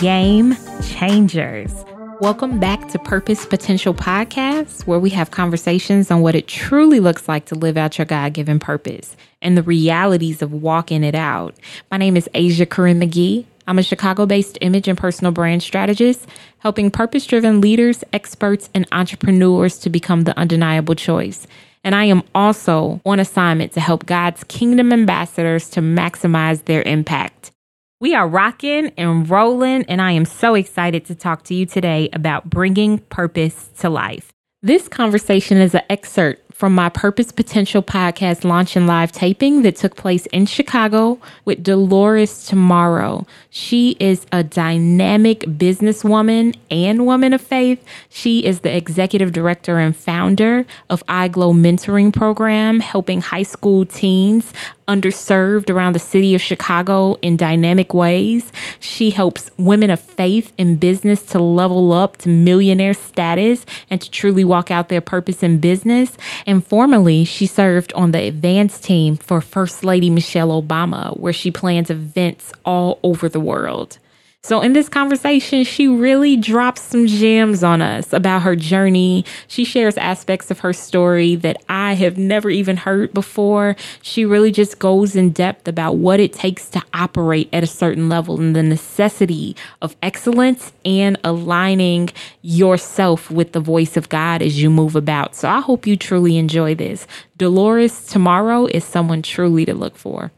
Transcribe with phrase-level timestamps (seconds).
[0.00, 1.72] game changers.
[2.20, 7.28] Welcome back to Purpose Potential Podcast, where we have conversations on what it truly looks
[7.28, 11.54] like to live out your God given purpose and the realities of walking it out.
[11.90, 13.46] My name is Asia Corinne McGee.
[13.66, 16.26] I'm a Chicago based image and personal brand strategist,
[16.58, 21.46] helping purpose driven leaders, experts, and entrepreneurs to become the undeniable choice.
[21.84, 27.52] And I am also on assignment to help God's kingdom ambassadors to maximize their impact.
[27.98, 32.10] We are rocking and rolling, and I am so excited to talk to you today
[32.12, 34.34] about bringing purpose to life.
[34.62, 39.76] This conversation is an excerpt from my Purpose Potential podcast launch and live taping that
[39.76, 43.26] took place in Chicago with Dolores Tomorrow.
[43.50, 47.84] She is a dynamic businesswoman and woman of faith.
[48.08, 54.52] She is the executive director and founder of iGlow Mentoring Program, helping high school teens
[54.88, 58.52] underserved around the city of Chicago in dynamic ways.
[58.80, 64.10] She helps women of faith in business to level up to millionaire status and to
[64.10, 66.16] truly walk out their purpose in business.
[66.46, 71.50] And formerly, she served on the advance team for First Lady Michelle Obama, where she
[71.50, 73.98] plans events all over the world.
[74.46, 79.24] So, in this conversation, she really drops some gems on us about her journey.
[79.48, 83.74] She shares aspects of her story that I have never even heard before.
[84.02, 88.08] She really just goes in depth about what it takes to operate at a certain
[88.08, 92.10] level and the necessity of excellence and aligning
[92.42, 95.34] yourself with the voice of God as you move about.
[95.34, 97.08] So, I hope you truly enjoy this.
[97.36, 100.30] Dolores Tomorrow is someone truly to look for.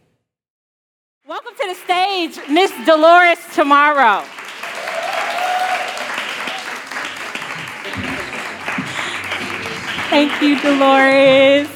[1.28, 4.24] Welcome to the stage, Miss Dolores Tomorrow.
[10.08, 11.68] Thank you, Dolores.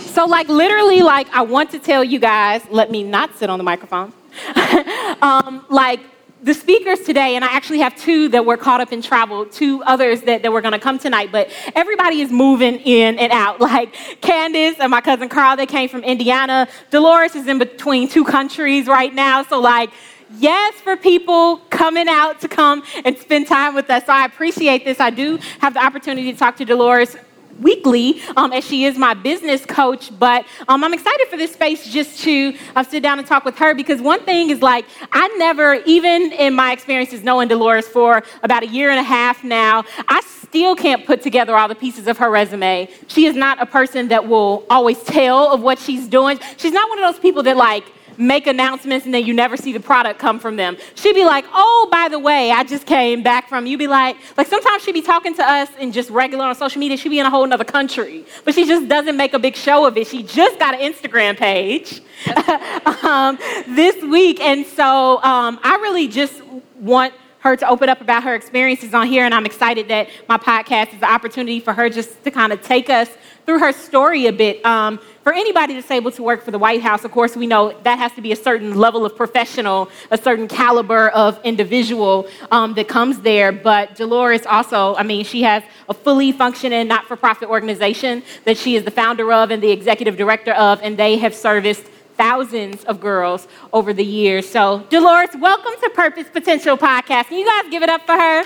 [0.00, 3.58] So, like, literally, like, I want to tell you guys, let me not sit on
[3.58, 4.12] the microphone.
[5.22, 6.00] um, like,
[6.42, 9.82] the speakers today, and I actually have two that were caught up in travel, two
[9.84, 13.60] others that, that were to come tonight, but everybody is moving in and out.
[13.72, 16.68] Like Candace and my cousin Carl, they came from Indiana.
[16.90, 19.44] Dolores is in between two countries right now.
[19.44, 19.90] So, like,
[20.38, 24.04] yes for people coming out to come and spend time with us.
[24.04, 25.00] So I appreciate this.
[25.00, 27.16] I do have the opportunity to talk to Dolores
[27.60, 30.10] weekly um, as she is my business coach.
[30.18, 33.58] But um, I'm excited for this space just to uh, sit down and talk with
[33.58, 38.22] her because one thing is like, I never, even in my experiences knowing Dolores for
[38.42, 42.06] about a year and a half now, I still can't put together all the pieces
[42.06, 42.88] of her resume.
[43.06, 46.38] She is not a person that will always tell of what she's doing.
[46.56, 47.84] She's not one of those people that like,
[48.22, 50.76] make announcements and then you never see the product come from them.
[50.94, 54.16] She'd be like, oh, by the way, I just came back from, you'd be like,
[54.36, 57.18] like sometimes she'd be talking to us and just regular on social media, she'd be
[57.18, 60.06] in a whole other country, but she just doesn't make a big show of it.
[60.06, 62.00] She just got an Instagram page
[63.04, 63.38] um,
[63.74, 64.40] this week.
[64.40, 66.42] And so um, I really just
[66.78, 69.24] want her to open up about her experiences on here.
[69.24, 72.62] And I'm excited that my podcast is the opportunity for her just to kind of
[72.62, 73.08] take us
[73.44, 74.64] through her story a bit.
[74.64, 77.78] Um, for anybody that's able to work for the White House, of course, we know
[77.84, 82.74] that has to be a certain level of professional, a certain caliber of individual um,
[82.74, 83.52] that comes there.
[83.52, 88.58] But Dolores also, I mean, she has a fully functioning not for profit organization that
[88.58, 91.84] she is the founder of and the executive director of, and they have serviced
[92.16, 94.48] thousands of girls over the years.
[94.48, 97.26] So, Dolores, welcome to Purpose Potential Podcast.
[97.26, 98.44] Can you guys give it up for her?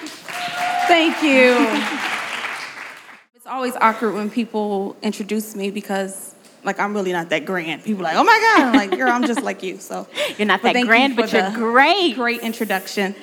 [0.87, 1.57] Thank you.
[3.35, 6.36] it's always awkward when people introduce me because
[6.67, 7.85] like I'm really not that grand.
[7.85, 9.79] People are like, oh my God, I'm like, girl, I'm just like you.
[9.79, 10.07] So
[10.39, 12.17] you're not that grand, you but you're great.
[12.17, 13.15] Great introduction.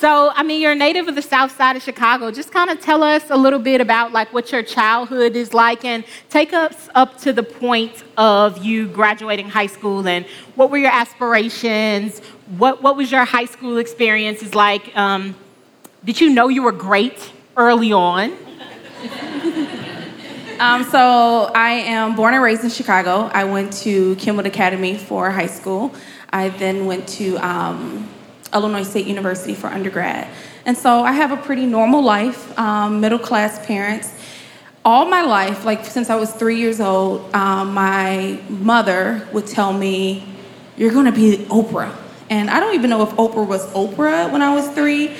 [0.00, 2.30] So, I mean, you're a native of the South Side of Chicago.
[2.30, 5.84] Just kind of tell us a little bit about like what your childhood is like,
[5.84, 10.78] and take us up to the point of you graduating high school, and what were
[10.78, 12.20] your aspirations?
[12.56, 14.96] What what was your high school experiences like?
[14.96, 15.36] Um,
[16.02, 18.34] did you know you were great early on?
[20.60, 23.30] Um, so I am born and raised in Chicago.
[23.32, 25.90] I went to Kenwood Academy for high school.
[26.34, 28.06] I then went to um,
[28.52, 30.28] Illinois State University for undergrad.
[30.66, 34.12] And so I have a pretty normal life, um, middle class parents.
[34.84, 39.72] All my life, like since I was three years old, um, my mother would tell
[39.72, 40.26] me,
[40.76, 41.96] You're gonna be Oprah.
[42.28, 45.16] And I don't even know if Oprah was Oprah when I was three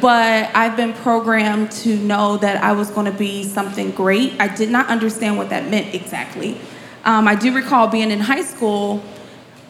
[0.00, 4.40] but I've been programmed to know that I was going to be something great.
[4.40, 6.60] I did not understand what that meant exactly.
[7.04, 9.02] Um, I do recall being in high school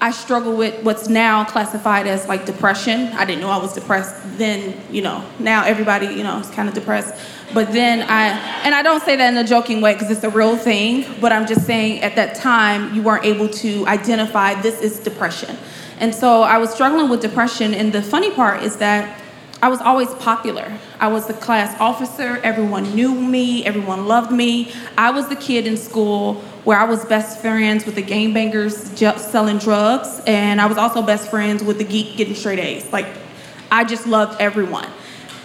[0.02, 3.08] I struggled with what's now classified as like depression.
[3.08, 6.70] I didn't know I was depressed then, you know, now everybody, you know, is kind
[6.70, 7.14] of depressed.
[7.52, 8.28] But then I,
[8.64, 11.32] and I don't say that in a joking way because it's a real thing, but
[11.32, 15.54] I'm just saying at that time you weren't able to identify this is depression.
[15.98, 19.19] And so I was struggling with depression, and the funny part is that
[19.62, 20.72] I was always popular.
[20.98, 24.72] I was the class officer, everyone knew me, everyone loved me.
[24.96, 26.34] I was the kid in school
[26.64, 28.76] where I was best friends with the game bangers
[29.20, 32.90] selling drugs, and I was also best friends with the geek getting straight A's.
[32.90, 33.06] Like,
[33.70, 34.88] I just loved everyone.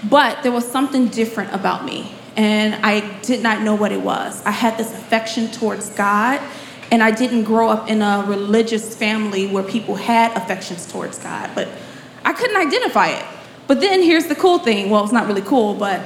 [0.09, 4.41] But there was something different about me, and I did not know what it was.
[4.45, 6.41] I had this affection towards God,
[6.91, 11.49] and I didn't grow up in a religious family where people had affections towards God,
[11.55, 11.67] but
[12.23, 13.25] I couldn't identify it.
[13.67, 16.01] But then here's the cool thing well, it's not really cool, but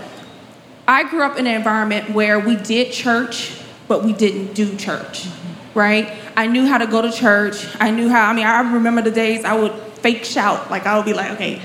[0.88, 3.56] I grew up in an environment where we did church,
[3.88, 5.28] but we didn't do church,
[5.76, 6.12] right?
[6.36, 7.68] I knew how to go to church.
[7.80, 10.72] I knew how, I mean, I remember the days I would fake shout.
[10.72, 11.62] Like, I would be like, okay,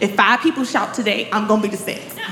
[0.00, 2.18] if five people shout today, I'm gonna be the sixth.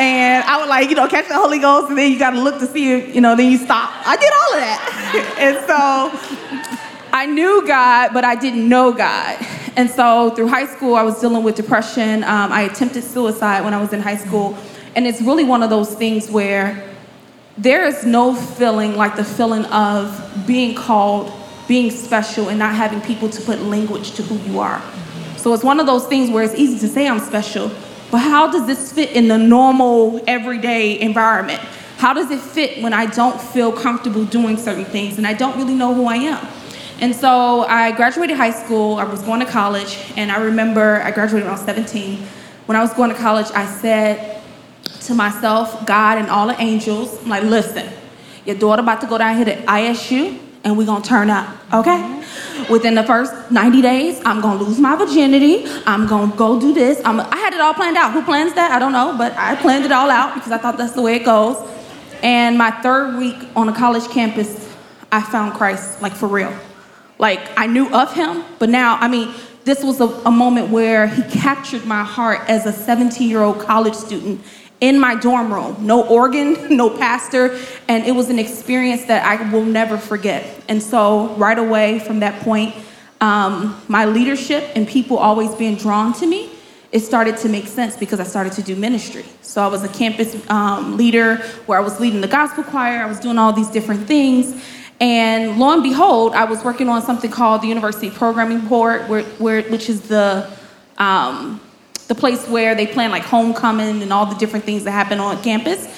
[0.00, 2.58] And I would like, you know, catch the Holy Ghost, and then you gotta look
[2.58, 3.90] to see if, you know, then you stop.
[4.04, 5.36] I did all of that.
[5.38, 9.38] and so I knew God, but I didn't know God.
[9.76, 12.24] And so through high school, I was dealing with depression.
[12.24, 14.56] Um, I attempted suicide when I was in high school.
[14.96, 16.90] And it's really one of those things where
[17.56, 21.32] there is no feeling like the feeling of being called,
[21.68, 24.82] being special, and not having people to put language to who you are.
[25.36, 27.70] So it's one of those things where it's easy to say I'm special,
[28.10, 31.60] but how does this fit in the normal, everyday environment?
[31.96, 35.56] How does it fit when I don't feel comfortable doing certain things and I don't
[35.56, 36.46] really know who I am?
[37.00, 41.10] And so I graduated high school, I was going to college, and I remember I
[41.10, 42.22] graduated when I was 17.
[42.66, 44.42] When I was going to college, I said
[45.02, 47.90] to myself, God and all the angels, I'm like, listen,
[48.44, 51.90] your daughter about to go down here to ISU, and we're gonna turn up, okay?
[51.90, 52.72] Mm-hmm.
[52.72, 55.64] Within the first 90 days, I'm gonna lose my virginity.
[55.86, 57.00] I'm gonna go do this.
[57.04, 58.12] I'm, I had it all planned out.
[58.12, 58.70] Who plans that?
[58.70, 61.16] I don't know, but I planned it all out because I thought that's the way
[61.16, 61.56] it goes.
[62.22, 64.70] And my third week on a college campus,
[65.10, 66.54] I found Christ, like for real.
[67.20, 69.32] Like I knew of him, but now, I mean,
[69.64, 73.60] this was a, a moment where he captured my heart as a 17 year old
[73.60, 74.40] college student
[74.80, 75.76] in my dorm room.
[75.80, 77.58] No organ, no pastor,
[77.88, 80.64] and it was an experience that I will never forget.
[80.66, 82.74] And so, right away from that point,
[83.20, 86.50] um, my leadership and people always being drawn to me,
[86.90, 89.26] it started to make sense because I started to do ministry.
[89.42, 91.36] So I was a campus um, leader
[91.66, 94.64] where I was leading the gospel choir, I was doing all these different things.
[95.00, 99.22] And lo and behold, I was working on something called the University Programming Board, where,
[99.22, 100.48] where, which is the,
[100.98, 101.58] um,
[102.08, 105.42] the place where they plan like homecoming and all the different things that happen on
[105.42, 105.88] campus.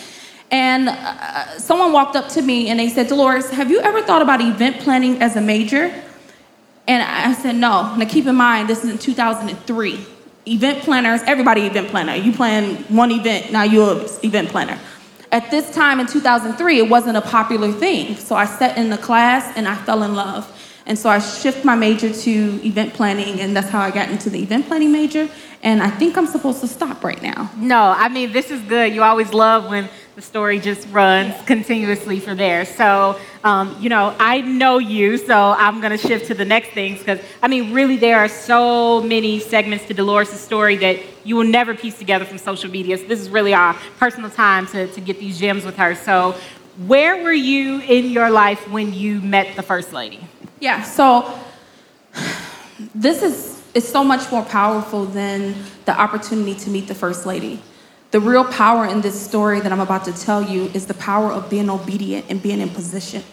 [0.53, 4.23] And uh, someone walked up to me and they said, Dolores, have you ever thought
[4.23, 5.93] about event planning as a major?
[6.87, 7.97] And I said, no.
[7.97, 10.07] Now keep in mind, this is in 2003.
[10.47, 12.15] Event planners, everybody event planner.
[12.15, 14.79] You plan one event, now you're an event planner.
[15.33, 18.17] At this time in 2003, it wasn't a popular thing.
[18.17, 20.47] So I sat in the class and I fell in love.
[20.85, 24.29] And so I shifted my major to event planning, and that's how I got into
[24.29, 25.31] the event planning major.
[25.63, 27.51] And I think I'm supposed to stop right now.
[27.57, 28.93] No, I mean, this is good.
[28.93, 32.67] You always love when the story just runs continuously for there.
[32.67, 36.73] So, um, you know, I know you, so I'm going to shift to the next
[36.73, 41.37] things because, I mean, really, there are so many segments to Dolores' story that you
[41.37, 42.99] will never piece together from social media.
[42.99, 45.95] So, this is really our personal time to, to get these gems with her.
[45.95, 46.35] So,
[46.87, 50.21] where were you in your life when you met the First Lady?
[50.61, 51.39] Yeah, so
[52.95, 55.55] this is it's so much more powerful than
[55.87, 57.63] the opportunity to meet the First Lady.
[58.13, 61.33] The real power in this story that I'm about to tell you is the power
[61.33, 63.25] of being obedient and being in position.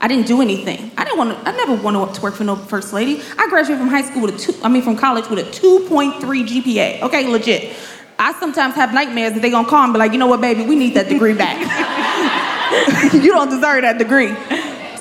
[0.00, 0.92] I didn't do anything.
[0.96, 3.20] I didn't want to, I never wanted to work for no first lady.
[3.36, 6.20] I graduated from high school with a two, I mean from college with a 2.3
[6.20, 7.02] GPA.
[7.02, 7.76] Okay, legit.
[8.20, 10.64] I sometimes have nightmares that they're gonna call and be like, you know what, baby,
[10.64, 11.58] we need that degree back.
[13.12, 14.28] you don't deserve that degree.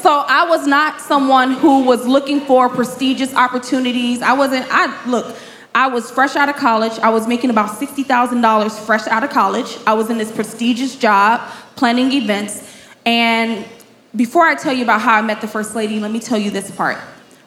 [0.01, 4.24] So I was not someone who was looking for prestigious opportunities.
[4.24, 5.38] I wasn't, I look,
[5.79, 7.00] I was fresh out of college.
[7.00, 9.77] I was making about $60,000 fresh out of college.
[9.88, 11.39] I was in this prestigious job
[11.77, 12.69] planning events.
[13.05, 13.65] And
[14.13, 16.51] before I tell you about how I met the First Lady, let me tell you
[16.51, 16.98] this part.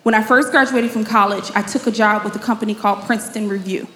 [0.02, 3.50] When I first graduated from college, I took a job with a company called Princeton
[3.50, 3.86] Review.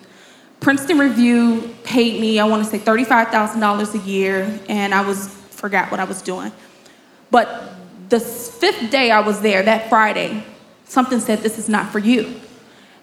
[0.61, 5.90] Princeton Review paid me, I want to say $35,000 a year, and I was forgot
[5.90, 6.52] what I was doing.
[7.31, 7.73] But
[8.11, 10.45] the fifth day I was there, that Friday,
[10.85, 12.38] something said, This is not for you.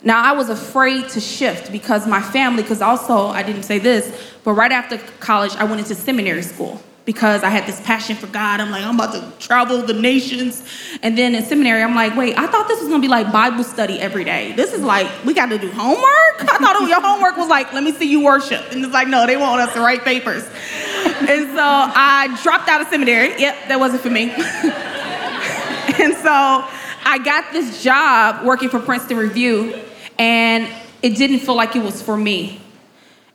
[0.03, 4.11] Now, I was afraid to shift because my family, because also, I didn't say this,
[4.43, 6.81] but right after college, I went into seminary school.
[7.05, 8.61] because I had this passion for God.
[8.61, 10.63] I'm like, I'm about to travel the nations.
[11.01, 13.63] And then in seminary, I'm like, wait, I thought this was gonna be like Bible
[13.63, 14.53] study every day.
[14.53, 16.03] This is like, we got to do homework?
[16.39, 18.71] I thought your homework was like, let me see you worship.
[18.71, 20.43] And it's like, no, they want us to write papers.
[20.45, 23.39] And so I dropped out of seminary.
[23.39, 24.31] Yep, that wasn't for me.
[24.31, 26.65] and so
[27.05, 29.73] I got this job working for Princeton Review,
[30.17, 30.67] and
[31.01, 32.61] it didn't feel like it was for me.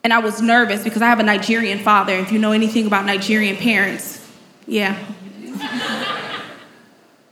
[0.04, 2.14] And I was nervous because I have a Nigerian father.
[2.14, 4.26] If you know anything about Nigerian parents,
[4.66, 4.96] yeah.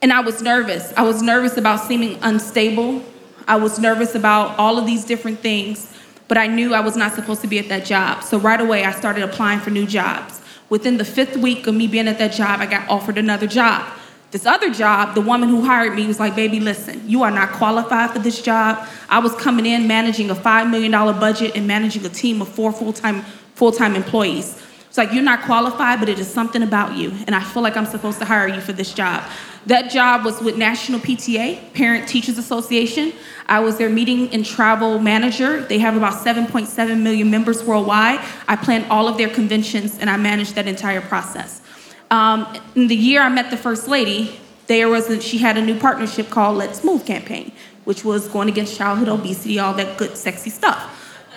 [0.03, 0.93] and I was nervous.
[0.97, 3.03] I was nervous about seeming unstable.
[3.49, 5.95] I was nervous about all of these different things,
[6.27, 8.25] but I knew I was not supposed to be at that job.
[8.25, 10.43] So right away, I started applying for new jobs.
[10.69, 13.87] Within the fifth week of me being at that job, I got offered another job.
[14.33, 17.53] This other job, the woman who hired me was like, baby, listen, you are not
[17.53, 18.87] qualified for this job.
[19.09, 22.73] I was coming in managing a $5 million budget and managing a team of four
[22.73, 23.23] full-time,
[23.55, 24.61] full-time employees.
[24.89, 27.13] It's like, you're not qualified, but it is something about you.
[27.27, 29.23] And I feel like I'm supposed to hire you for this job.
[29.67, 33.13] That job was with National PTA, Parent Teachers Association.
[33.47, 35.61] I was their meeting and travel manager.
[35.63, 38.21] They have about 7.7 million members worldwide.
[38.49, 41.63] I planned all of their conventions and I managed that entire process.
[42.11, 45.63] Um, in the year I met the first lady, there was a, she had a
[45.63, 47.53] new partnership called Let's Move campaign,
[47.85, 50.79] which was going against childhood obesity, all that good, sexy stuff.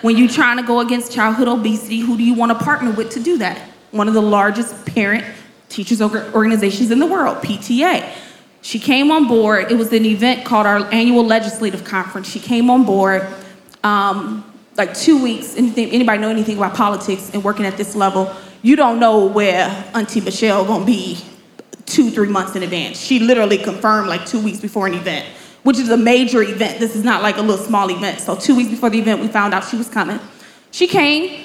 [0.02, 3.10] When you're trying to go against childhood obesity, who do you want to partner with
[3.10, 3.58] to do that?
[3.90, 5.24] One of the largest parent
[5.68, 8.12] teachers organizations in the world, PTA.
[8.62, 9.70] She came on board.
[9.70, 12.28] It was an event called our annual legislative conference.
[12.28, 13.26] She came on board
[13.82, 14.44] um,
[14.76, 15.56] like two weeks.
[15.56, 18.34] Anything, anybody know anything about politics and working at this level?
[18.62, 21.18] You don't know where Auntie Michelle gonna be
[21.86, 22.98] two, three months in advance.
[22.98, 25.26] She literally confirmed like two weeks before an event,
[25.62, 26.78] which is a major event.
[26.78, 28.20] This is not like a little small event.
[28.20, 30.20] So two weeks before the event, we found out she was coming.
[30.70, 31.44] She came,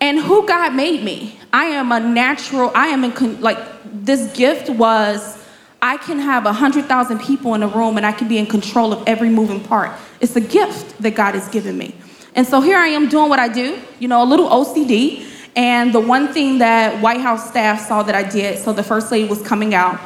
[0.00, 1.38] and who God made me.
[1.52, 2.72] I am a natural.
[2.74, 5.42] I am in con- like this gift was.
[5.80, 8.46] I can have a hundred thousand people in a room, and I can be in
[8.46, 9.92] control of every moving part.
[10.20, 11.94] It's a gift that God has given me.
[12.34, 13.78] And so here I am doing what I do.
[14.00, 15.26] You know, a little OCD.
[15.56, 19.12] And the one thing that White House staff saw that I did, so the first
[19.12, 20.00] lady was coming out,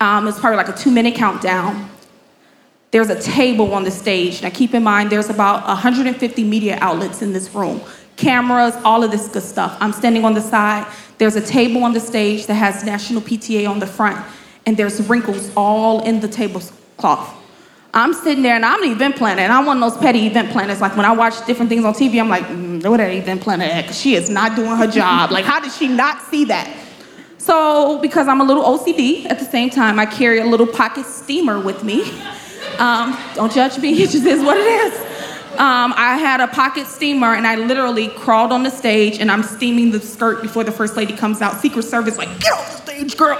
[0.00, 1.88] um, it was probably like a two minute countdown.
[2.90, 4.42] There's a table on the stage.
[4.42, 7.80] Now, keep in mind, there's about 150 media outlets in this room
[8.16, 9.76] cameras, all of this good stuff.
[9.80, 10.86] I'm standing on the side.
[11.18, 14.24] There's a table on the stage that has National PTA on the front,
[14.66, 17.41] and there's wrinkles all in the tablecloth.
[17.94, 20.50] I'm sitting there and I'm an event planner, and I'm one of those petty event
[20.50, 20.80] planners.
[20.80, 23.64] Like when I watch different things on TV, I'm like, mm, what that event planner
[23.64, 23.82] at?
[23.82, 25.30] Because she is not doing her job.
[25.30, 26.74] like, how did she not see that?
[27.36, 31.04] So, because I'm a little OCD at the same time, I carry a little pocket
[31.04, 32.02] steamer with me.
[32.78, 34.98] Um, don't judge me, it just is what it is.
[35.52, 39.42] Um, I had a pocket steamer and I literally crawled on the stage and I'm
[39.42, 41.60] steaming the skirt before the first lady comes out.
[41.60, 43.38] Secret Service, like, get off the stage, girl.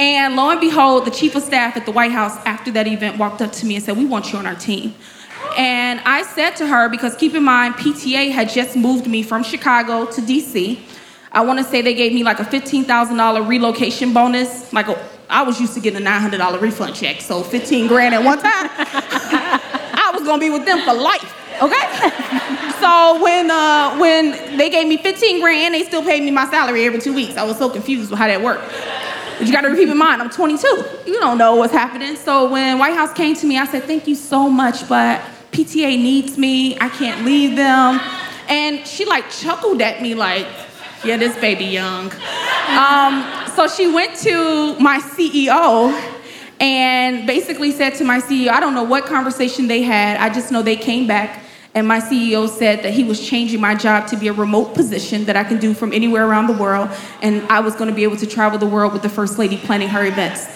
[0.00, 3.18] And lo and behold, the chief of staff at the White House after that event
[3.18, 4.94] walked up to me and said, We want you on our team.
[5.58, 9.42] And I said to her, because keep in mind, PTA had just moved me from
[9.42, 10.80] Chicago to DC.
[11.32, 14.72] I want to say they gave me like a $15,000 relocation bonus.
[14.72, 18.24] Like a, I was used to getting a $900 refund check, so 15 grand at
[18.24, 18.70] one time.
[18.72, 21.34] I was gonna be with them for life.
[21.60, 21.76] Okay.
[22.80, 26.84] so when uh, when they gave me 15 grand, they still paid me my salary
[26.84, 27.36] every two weeks.
[27.36, 28.64] I was so confused with how that worked.
[29.40, 30.66] But you got to keep in mind, I'm 22.
[31.06, 32.14] You don't know what's happening.
[32.14, 35.18] So when White House came to me, I said, thank you so much, but
[35.50, 36.78] PTA needs me.
[36.78, 38.02] I can't leave them.
[38.50, 40.46] And she like chuckled at me like,
[41.04, 42.12] yeah, this baby young.
[42.68, 43.24] Um,
[43.56, 45.90] so she went to my CEO
[46.60, 50.18] and basically said to my CEO, I don't know what conversation they had.
[50.18, 51.42] I just know they came back
[51.74, 55.24] and my CEO said that he was changing my job to be a remote position
[55.26, 56.90] that I can do from anywhere around the world.
[57.22, 59.56] And I was going to be able to travel the world with the First Lady
[59.56, 60.46] planning her events.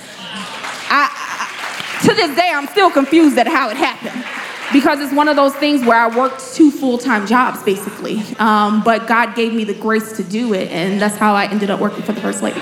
[0.91, 4.25] I, I, to this day, I'm still confused at how it happened
[4.73, 8.21] because it's one of those things where I worked two full time jobs basically.
[8.41, 11.71] Um, but God gave me the grace to do it, and that's how I ended
[11.71, 12.61] up working for the First Lady.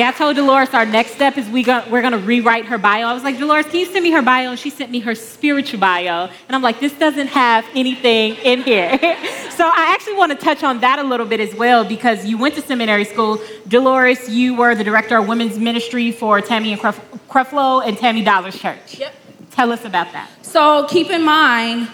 [0.00, 2.78] Yeah, I told Dolores our next step is we go, we're going to rewrite her
[2.78, 3.06] bio.
[3.06, 4.48] I was like, Dolores, can you send me her bio?
[4.48, 6.30] And she sent me her spiritual bio.
[6.48, 8.98] And I'm like, this doesn't have anything in here.
[8.98, 12.38] so I actually want to touch on that a little bit as well because you
[12.38, 13.42] went to seminary school.
[13.68, 18.58] Dolores, you were the director of women's ministry for Taffy and Creflo and Taffy Dollar's
[18.58, 18.98] church.
[18.98, 19.14] Yep.
[19.50, 20.30] Tell us about that.
[20.40, 21.90] So keep in mind,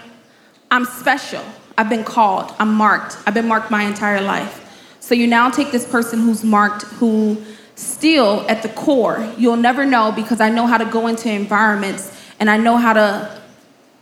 [0.70, 1.42] I'm special.
[1.76, 2.54] I've been called.
[2.60, 3.18] I'm marked.
[3.26, 4.62] I've been marked my entire life.
[5.00, 7.44] So you now take this person who's marked, who
[7.76, 12.12] still at the core, you'll never know because I know how to go into environments
[12.40, 13.40] and I know how to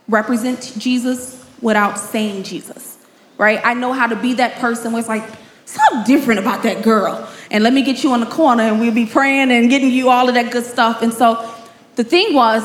[0.08, 2.98] represent Jesus without saying Jesus.
[3.36, 3.60] right?
[3.64, 5.24] I know how to be that person where it's like,
[5.66, 7.28] something different about that girl.
[7.50, 10.10] And let me get you on the corner and we'll be praying and getting you
[10.10, 11.02] all of that good stuff.
[11.02, 11.52] And so
[11.96, 12.62] the thing was,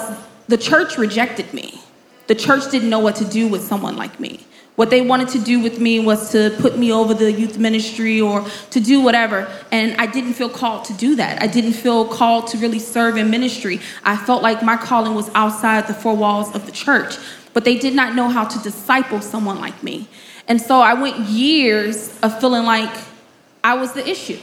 [0.47, 1.79] the church rejected me.
[2.27, 4.45] The church didn't know what to do with someone like me.
[4.79, 8.21] What they wanted to do with me was to put me over the youth ministry
[8.21, 9.51] or to do whatever.
[9.74, 11.41] And I didn't feel called to do that.
[11.41, 13.81] I didn't feel called to really serve in ministry.
[14.05, 17.17] I felt like my calling was outside the four walls of the church.
[17.51, 20.07] But they did not know how to disciple someone like me.
[20.48, 22.95] And so I went years of feeling like
[23.62, 24.39] I was the issue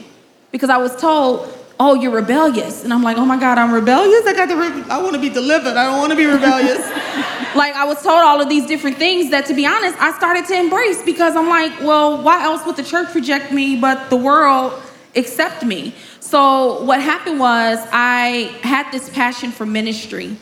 [0.51, 2.83] because I was told, oh, you're rebellious.
[2.83, 4.25] And I'm like, oh my God, I'm rebellious?
[4.25, 5.75] I got to, re- I want to be delivered.
[5.77, 6.79] I don't want to be rebellious.
[7.55, 10.45] like I was told all of these different things that to be honest, I started
[10.47, 14.17] to embrace because I'm like, well, why else would the church reject me but the
[14.17, 14.81] world
[15.15, 15.93] accept me?
[16.19, 20.37] So what happened was I had this passion for ministry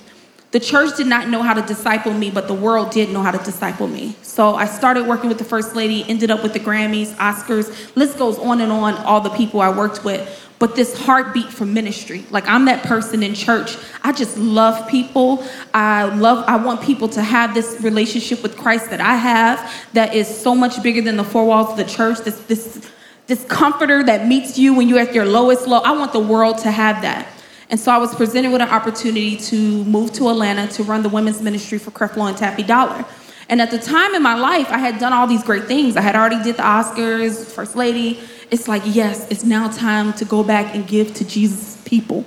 [0.51, 3.31] the church did not know how to disciple me, but the world did know how
[3.31, 4.15] to disciple me.
[4.21, 8.17] So I started working with the First Lady, ended up with the Grammys, Oscars, list
[8.17, 10.41] goes on and on, all the people I worked with.
[10.57, 13.75] But this heartbeat for ministry, like I'm that person in church.
[14.03, 15.45] I just love people.
[15.73, 20.15] I love, I want people to have this relationship with Christ that I have that
[20.15, 22.19] is so much bigger than the four walls of the church.
[22.19, 22.89] This, this,
[23.27, 25.79] this comforter that meets you when you're at your lowest low.
[25.79, 27.27] I want the world to have that.
[27.69, 31.09] And so I was presented with an opportunity to move to Atlanta to run the
[31.09, 33.05] women's ministry for Creflo and Taffy Dollar.
[33.49, 35.97] And at the time in my life, I had done all these great things.
[35.97, 38.19] I had already did the Oscars, First Lady.
[38.51, 42.25] It's like, yes, it's now time to go back and give to Jesus' people.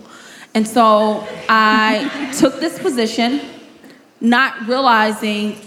[0.55, 3.41] And so I took this position,
[4.21, 5.61] not realizing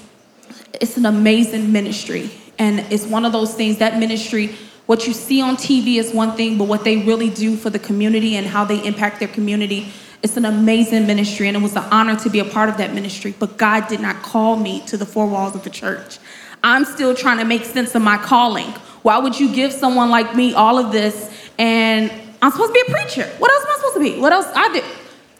[0.73, 2.31] it's an amazing ministry.
[2.57, 4.55] And it's one of those things, that ministry
[4.91, 7.79] what you see on TV is one thing, but what they really do for the
[7.79, 9.87] community and how they impact their community,
[10.21, 11.47] it's an amazing ministry.
[11.47, 13.33] And it was an honor to be a part of that ministry.
[13.39, 16.19] But God did not call me to the four walls of the church.
[16.61, 18.67] I'm still trying to make sense of my calling.
[19.01, 22.91] Why would you give someone like me all of this and I'm supposed to be
[22.91, 23.25] a preacher?
[23.37, 24.19] What else am I supposed to be?
[24.19, 24.83] What else I do?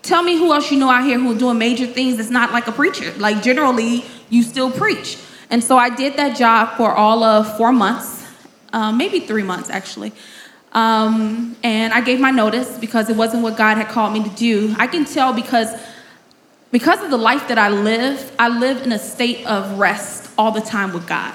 [0.02, 2.54] Tell me who else you know out here who are doing major things that's not
[2.54, 3.12] like a preacher.
[3.18, 5.18] Like generally, you still preach.
[5.50, 8.21] And so I did that job for all of four months
[8.74, 10.14] um, maybe three months actually.
[10.74, 14.30] Um, and I gave my notice because it wasn't what God had called me to
[14.30, 14.74] do.
[14.78, 15.70] I can tell because
[16.72, 20.52] because of the life that I live, I live in a state of rest all
[20.52, 21.34] the time with God.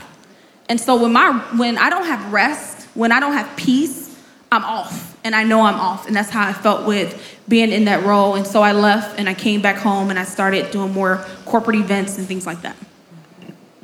[0.69, 4.19] And so when my when I don't have rest, when I don't have peace,
[4.51, 5.17] I'm off.
[5.23, 6.07] And I know I'm off.
[6.07, 8.37] And that's how I felt with being in that role.
[8.37, 11.77] And so I left and I came back home and I started doing more corporate
[11.77, 12.77] events and things like that.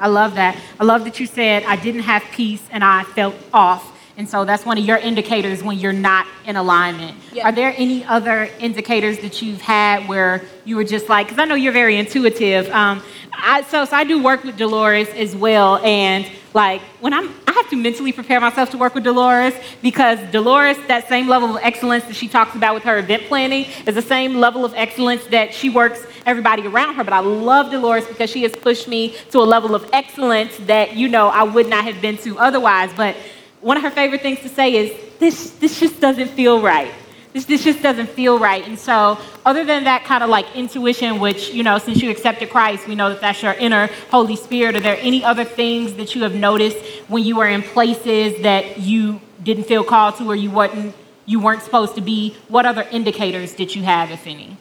[0.02, 0.58] I love that.
[0.80, 3.88] I love that you said I didn't have peace and I felt off.
[4.16, 7.16] And so that's one of your indicators when you're not in alignment.
[7.32, 7.48] Yeah.
[7.48, 11.44] Are there any other indicators that you've had where you were just like, because I
[11.44, 12.68] know you're very intuitive.
[12.70, 13.00] Um,
[13.32, 15.78] I, so, so I do work with Dolores as well.
[15.78, 20.18] And like when I'm, I have to mentally prepare myself to work with Dolores because
[20.30, 23.94] Dolores, that same level of excellence that she talks about with her event planning, is
[23.94, 27.04] the same level of excellence that she works everybody around her.
[27.04, 30.96] But I love Dolores because she has pushed me to a level of excellence that,
[30.96, 32.90] you know, I would not have been to otherwise.
[32.96, 33.16] But
[33.60, 36.92] one of her favorite things to say is, this, this just doesn't feel right.
[37.32, 38.66] This, this just doesn't feel right.
[38.66, 42.50] And so, other than that kind of like intuition, which, you know, since you accepted
[42.50, 46.14] Christ, we know that that's your inner Holy Spirit, are there any other things that
[46.14, 46.76] you have noticed
[47.08, 51.40] when you were in places that you didn't feel called to or you weren't, you
[51.40, 52.36] weren't supposed to be?
[52.48, 54.58] What other indicators did you have, if any?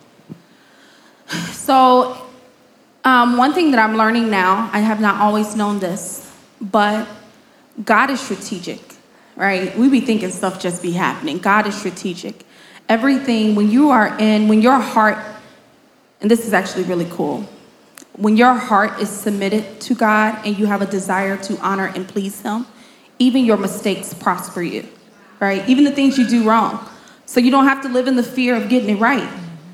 [1.52, 2.28] So,
[3.04, 7.08] um, one thing that I'm learning now, I have not always known this, but
[7.84, 8.80] God is strategic,
[9.36, 9.76] right?
[9.78, 11.40] We be thinking stuff just be happening.
[11.40, 12.46] God is strategic.
[12.90, 15.18] Everything, when you are in, when your heart,
[16.20, 17.48] and this is actually really cool,
[18.18, 22.08] when your heart is submitted to God and you have a desire to honor and
[22.08, 22.68] please Him,
[23.18, 24.88] even your mistakes prosper you,
[25.40, 25.68] right?
[25.70, 26.88] Even the things you do wrong.
[27.26, 29.30] So you don't have to live in the fear of getting it right.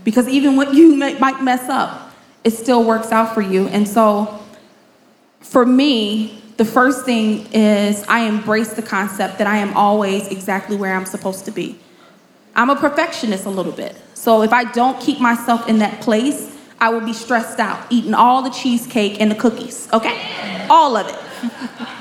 [0.07, 2.13] Because even when you might mess up,
[2.45, 3.67] it still works out for you.
[3.67, 4.41] And so
[5.41, 10.77] for me, the first thing is I embrace the concept that I am always exactly
[10.77, 11.77] where I'm supposed to be.
[12.55, 13.97] I'm a perfectionist a little bit.
[14.13, 18.13] So if I don't keep myself in that place, I will be stressed out, eating
[18.13, 20.65] all the cheesecake and the cookies, okay?
[20.69, 21.19] All of it.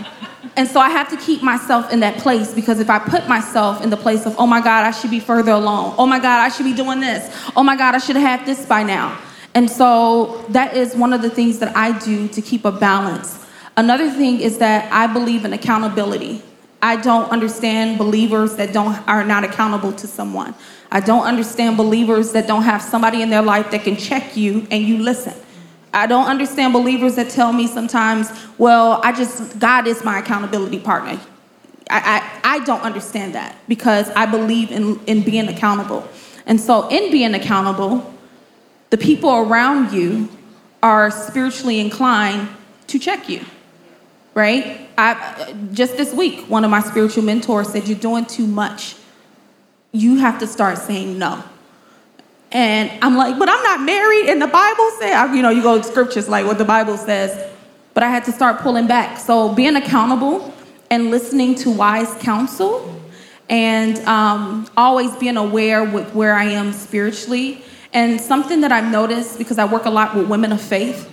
[0.56, 3.82] And so I have to keep myself in that place because if I put myself
[3.82, 5.94] in the place of, oh my God, I should be further along.
[5.98, 7.30] Oh my God, I should be doing this.
[7.54, 9.20] Oh my God, I should have had this by now.
[9.54, 13.44] And so that is one of the things that I do to keep a balance.
[13.76, 16.42] Another thing is that I believe in accountability.
[16.80, 20.54] I don't understand believers that don't are not accountable to someone.
[20.90, 24.66] I don't understand believers that don't have somebody in their life that can check you
[24.70, 25.34] and you listen.
[25.96, 30.78] I don't understand believers that tell me sometimes, well, I just, God is my accountability
[30.78, 31.18] partner.
[31.88, 36.06] I, I, I don't understand that because I believe in, in being accountable.
[36.44, 38.12] And so, in being accountable,
[38.90, 40.28] the people around you
[40.82, 42.48] are spiritually inclined
[42.88, 43.40] to check you,
[44.34, 44.88] right?
[44.98, 48.96] I, just this week, one of my spiritual mentors said, You're doing too much.
[49.92, 51.42] You have to start saying no.
[52.56, 54.30] And I'm like, But I'm not married.
[54.30, 57.52] And the Bible says, you know, you go to scriptures like what the Bible says.
[57.92, 59.18] But I had to start pulling back.
[59.18, 60.54] So being accountable
[60.90, 62.98] and listening to wise counsel
[63.50, 67.62] and um, always being aware with where I am spiritually.
[67.92, 71.12] And something that I've noticed because I work a lot with women of faith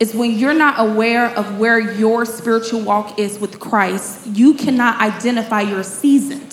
[0.00, 5.00] is when you're not aware of where your spiritual walk is with Christ, you cannot
[5.00, 6.51] identify your seasons.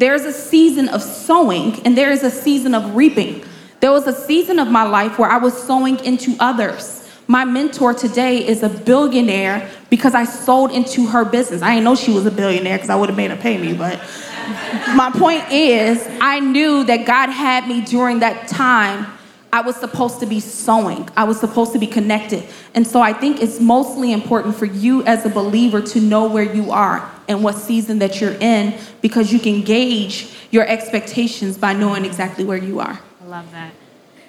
[0.00, 3.44] There's a season of sowing and there is a season of reaping.
[3.80, 7.06] There was a season of my life where I was sowing into others.
[7.26, 11.60] My mentor today is a billionaire because I sold into her business.
[11.60, 13.74] I didn't know she was a billionaire because I would have made her pay me,
[13.74, 13.98] but
[14.96, 19.06] my point is, I knew that God had me during that time
[19.52, 21.10] I was supposed to be sowing.
[21.14, 22.48] I was supposed to be connected.
[22.74, 26.54] And so I think it's mostly important for you as a believer to know where
[26.54, 31.72] you are and what season that you're in because you can gauge your expectations by
[31.72, 33.00] knowing exactly where you are.
[33.22, 33.72] I love that.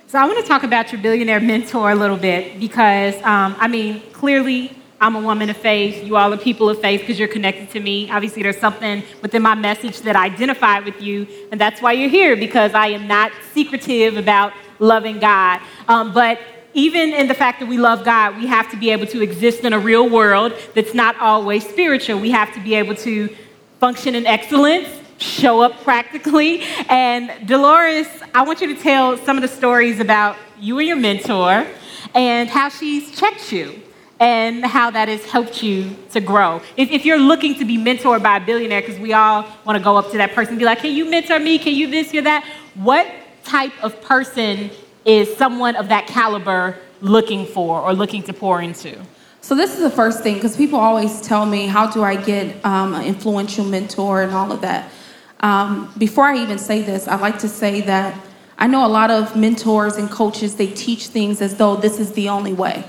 [0.05, 3.67] So I want to talk about your billionaire mentor a little bit because, um, I
[3.67, 6.03] mean, clearly I'm a woman of faith.
[6.03, 8.07] You all are people of faith because you're connected to me.
[8.11, 12.35] Obviously, there's something within my message that identified with you, and that's why you're here
[12.35, 15.59] because I am not secretive about loving God.
[15.87, 16.39] Um, but
[16.73, 19.62] even in the fact that we love God, we have to be able to exist
[19.62, 22.19] in a real world that's not always spiritual.
[22.19, 23.36] We have to be able to
[23.79, 26.62] function in excellence, show up practically.
[26.88, 30.97] And Dolores, I want you to tell some of the stories about you and your
[30.97, 31.67] mentor
[32.13, 33.81] and how she's checked you
[34.19, 36.62] and how that has helped you to grow.
[36.77, 39.84] If, if you're looking to be mentored by a billionaire, because we all want to
[39.84, 41.57] go up to that person and be like, can you mentor me?
[41.57, 42.47] Can you this, you that?
[42.75, 43.07] What
[43.43, 44.69] type of person
[45.05, 48.99] is someone of that caliber looking for or looking to pour into?
[49.41, 52.63] So this is the first thing because people always tell me, "How do I get
[52.63, 54.91] um, an influential mentor and all of that?"
[55.39, 58.15] Um, before I even say this, I like to say that
[58.59, 60.55] I know a lot of mentors and coaches.
[60.55, 62.83] They teach things as though this is the only way,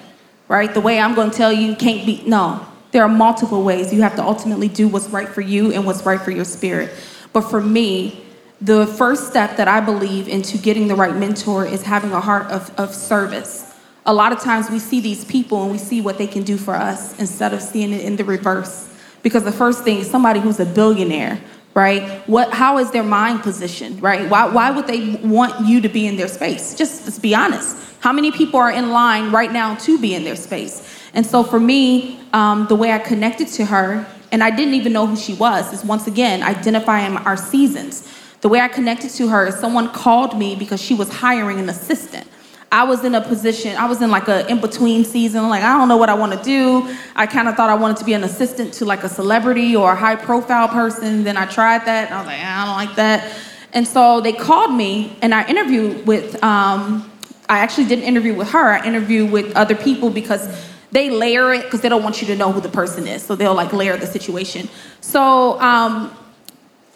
[0.49, 0.73] right?
[0.73, 2.23] The way I'm going to tell you can't be.
[2.27, 3.91] No, there are multiple ways.
[3.93, 6.91] You have to ultimately do what's right for you and what's right for your spirit.
[7.33, 8.23] But for me,
[8.63, 12.47] the first step that I believe into getting the right mentor is having a heart
[12.47, 13.75] of, of service.
[14.07, 16.57] A lot of times we see these people and we see what they can do
[16.57, 18.89] for us instead of seeing it in the reverse.
[19.25, 21.41] Because the first thing is somebody who's a billionaire,
[21.75, 22.23] right?
[22.29, 24.31] What, how is their mind positioned, right?
[24.31, 26.77] Why, why would they want you to be in their space?
[26.77, 27.77] Just let's be honest.
[27.99, 30.89] How many people are in line right now to be in their space?
[31.15, 34.93] And so for me, um, the way I connected to her, and I didn't even
[34.93, 38.09] know who she was, is once again identifying our seasons.
[38.43, 41.69] The way I connected to her is someone called me because she was hiring an
[41.69, 42.27] assistant.
[42.73, 45.79] I was in a position, I was in like a in between season, like I
[45.79, 46.93] don't know what I want to do.
[47.15, 49.93] I kind of thought I wanted to be an assistant to like a celebrity or
[49.93, 51.23] a high profile person.
[51.23, 53.37] Then I tried that and I was like, I don't like that.
[53.75, 57.11] And so they called me and I interviewed with, um,
[57.49, 60.49] I actually didn't interview with her, I interviewed with other people because
[60.91, 63.23] they layer it because they don't want you to know who the person is.
[63.23, 64.69] So they'll like layer the situation.
[65.01, 66.17] So um,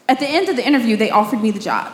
[0.08, 1.92] at the end of the interview, they offered me the job.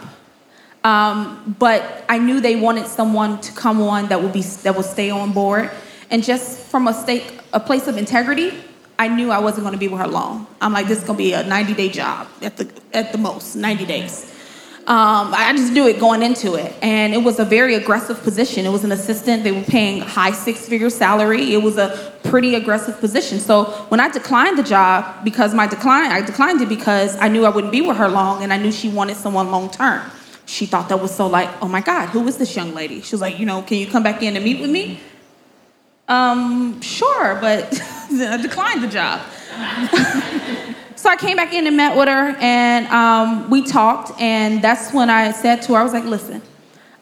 [0.84, 4.84] Um, but I knew they wanted someone to come on that would be that would
[4.84, 5.70] stay on board.
[6.10, 8.52] And just from a stake, a place of integrity,
[8.98, 10.46] I knew I wasn't going to be with her long.
[10.60, 13.18] I'm like, this is going to be a 90 day job at the at the
[13.18, 14.31] most, 90 days.
[14.84, 18.66] Um, I just knew it going into it, and it was a very aggressive position.
[18.66, 19.44] It was an assistant.
[19.44, 21.54] They were paying high six figure salary.
[21.54, 23.38] It was a pretty aggressive position.
[23.38, 27.44] So when I declined the job, because my decline, I declined it because I knew
[27.44, 30.02] I wouldn't be with her long, and I knew she wanted someone long term.
[30.46, 33.02] She thought that was so like, oh my God, who is this young lady?
[33.02, 34.98] She was like, you know, can you come back in and meet with me?
[36.08, 39.20] Um, sure, but I declined the job.
[41.02, 44.92] So I came back in and met with her, and um, we talked, and that's
[44.92, 46.40] when I said to her, I was like, listen,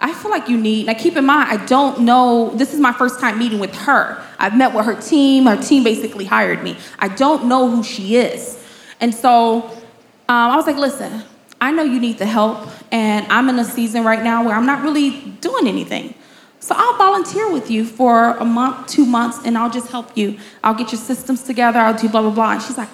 [0.01, 2.95] I feel like you need, now keep in mind, I don't know, this is my
[2.95, 4.25] first time meeting with her.
[4.39, 6.79] I've met with her team, her team basically hired me.
[6.99, 8.65] I don't know who she is.
[9.01, 9.81] And so um,
[10.29, 11.23] I was like, listen,
[11.61, 14.65] I know you need the help, and I'm in a season right now where I'm
[14.65, 15.11] not really
[15.43, 16.15] doing anything.
[16.61, 20.39] So I'll volunteer with you for a month, two months, and I'll just help you.
[20.65, 22.53] I'll get your systems together, I'll do blah, blah, blah.
[22.53, 22.89] And she's like,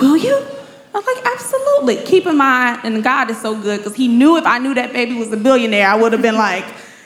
[0.00, 0.46] Will you?
[0.94, 1.96] I'm like, absolutely.
[2.04, 4.92] Keep in mind, and God is so good because He knew if I knew that
[4.92, 6.64] baby was a billionaire, I would have been like,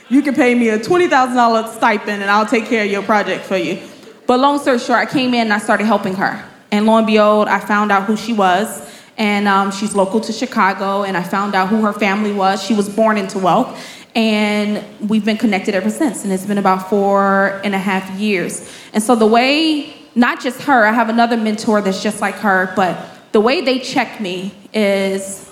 [0.09, 3.57] you can pay me a $20,000 stipend and I'll take care of your project for
[3.57, 3.81] you.
[4.27, 6.45] But long story short, I came in and I started helping her.
[6.71, 8.91] And lo and behold, I found out who she was.
[9.17, 11.05] And um, she's local to Chicago.
[11.05, 12.63] And I found out who her family was.
[12.63, 13.79] She was born into wealth.
[14.15, 16.25] And we've been connected ever since.
[16.25, 18.71] And it's been about four and a half years.
[18.93, 22.73] And so the way, not just her, I have another mentor that's just like her,
[22.77, 22.99] but
[23.33, 25.51] the way they check me is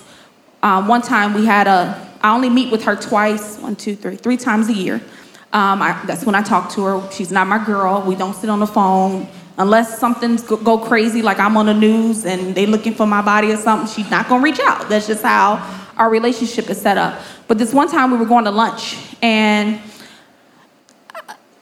[0.63, 4.15] um, one time we had a, I only meet with her twice, one, two, three,
[4.15, 4.95] three times a year.
[5.53, 7.11] Um, I, that's when I talk to her.
[7.11, 8.03] She's not my girl.
[8.05, 11.73] We don't sit on the phone unless something's go, go crazy, like I'm on the
[11.73, 13.87] news and they looking for my body or something.
[13.87, 14.87] She's not gonna reach out.
[14.87, 15.59] That's just how
[15.97, 17.19] our relationship is set up.
[17.47, 19.79] But this one time we were going to lunch, and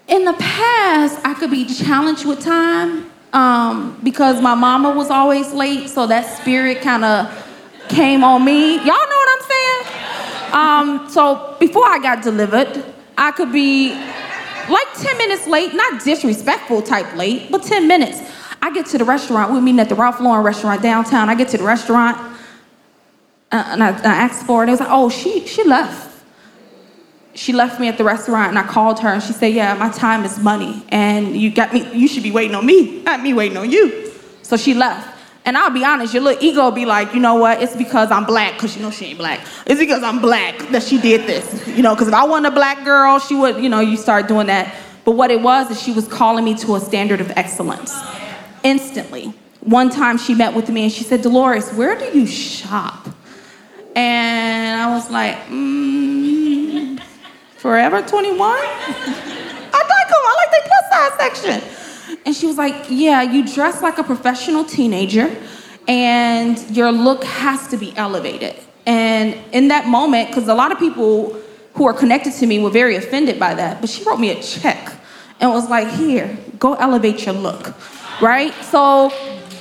[0.09, 5.53] in the past I could be challenged with time um, because my mama was always
[5.53, 7.45] late, so that spirit kind of
[7.87, 8.75] came on me.
[8.77, 9.99] Y'all know what I'm saying?
[10.51, 12.83] Um, so before I got delivered,
[13.17, 18.19] I could be like 10 minutes late, not disrespectful type late, but 10 minutes.
[18.61, 21.29] I get to the restaurant, we're meeting at the Ralph Lauren restaurant downtown.
[21.29, 22.17] I get to the restaurant
[23.51, 24.67] uh, and I, I asked for it.
[24.67, 26.08] It was like, oh, she, she left.
[27.39, 29.89] She left me at the restaurant and I called her and she said, yeah, my
[29.91, 33.34] time is money and you got me, you should be waiting on me, not me
[33.34, 34.12] waiting on you.
[34.41, 35.17] So she left.
[35.45, 37.63] And I'll be honest, your little ego be like, you know what?
[37.63, 39.39] It's because I'm black, because you know she ain't black.
[39.65, 41.65] It's because I'm black that she did this.
[41.65, 44.28] You know, because if I wasn't a black girl, she would, you know, you start
[44.28, 44.75] doing that.
[45.06, 47.97] But what it was is she was calling me to a standard of excellence
[48.63, 49.34] instantly.
[49.62, 53.08] One time she met with me and she said, Dolores, where do you shop?
[53.95, 56.18] And I was like, mm,
[57.59, 58.51] Forever 21?
[58.51, 60.23] I like them.
[60.23, 62.19] I like the plus size section.
[62.25, 65.29] And she was like, Yeah, you dress like a professional teenager,
[65.85, 68.55] and your look has to be elevated.
[68.85, 71.37] And in that moment, because a lot of people
[71.73, 74.41] who are connected to me were very offended by that, but she wrote me a
[74.41, 74.93] check
[75.41, 77.75] and was like, Here, go elevate your look,
[78.21, 78.53] right?
[78.63, 79.11] So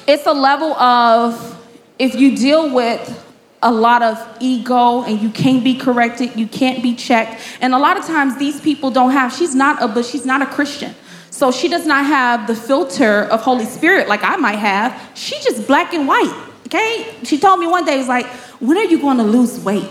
[0.07, 1.61] it's a level of
[1.99, 3.28] if you deal with
[3.63, 7.41] a lot of ego and you can't be corrected, you can't be checked.
[7.61, 10.43] And a lot of times these people don't have, she's not a, but she's not
[10.43, 10.95] a Christian.
[11.31, 15.01] So she does not have the filter of Holy Spirit like I might have.
[15.15, 16.35] She just black and white.
[16.67, 17.15] Okay?
[17.25, 18.27] She told me one day, was like,
[18.61, 19.89] when are you going to lose weight?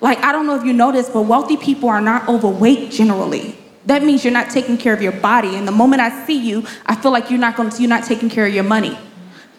[0.00, 3.56] Like, I don't know if you noticed, but wealthy people are not overweight generally.
[3.86, 5.56] That means you're not taking care of your body.
[5.56, 8.04] And the moment I see you, I feel like you're not going to, you're not
[8.04, 8.98] taking care of your money.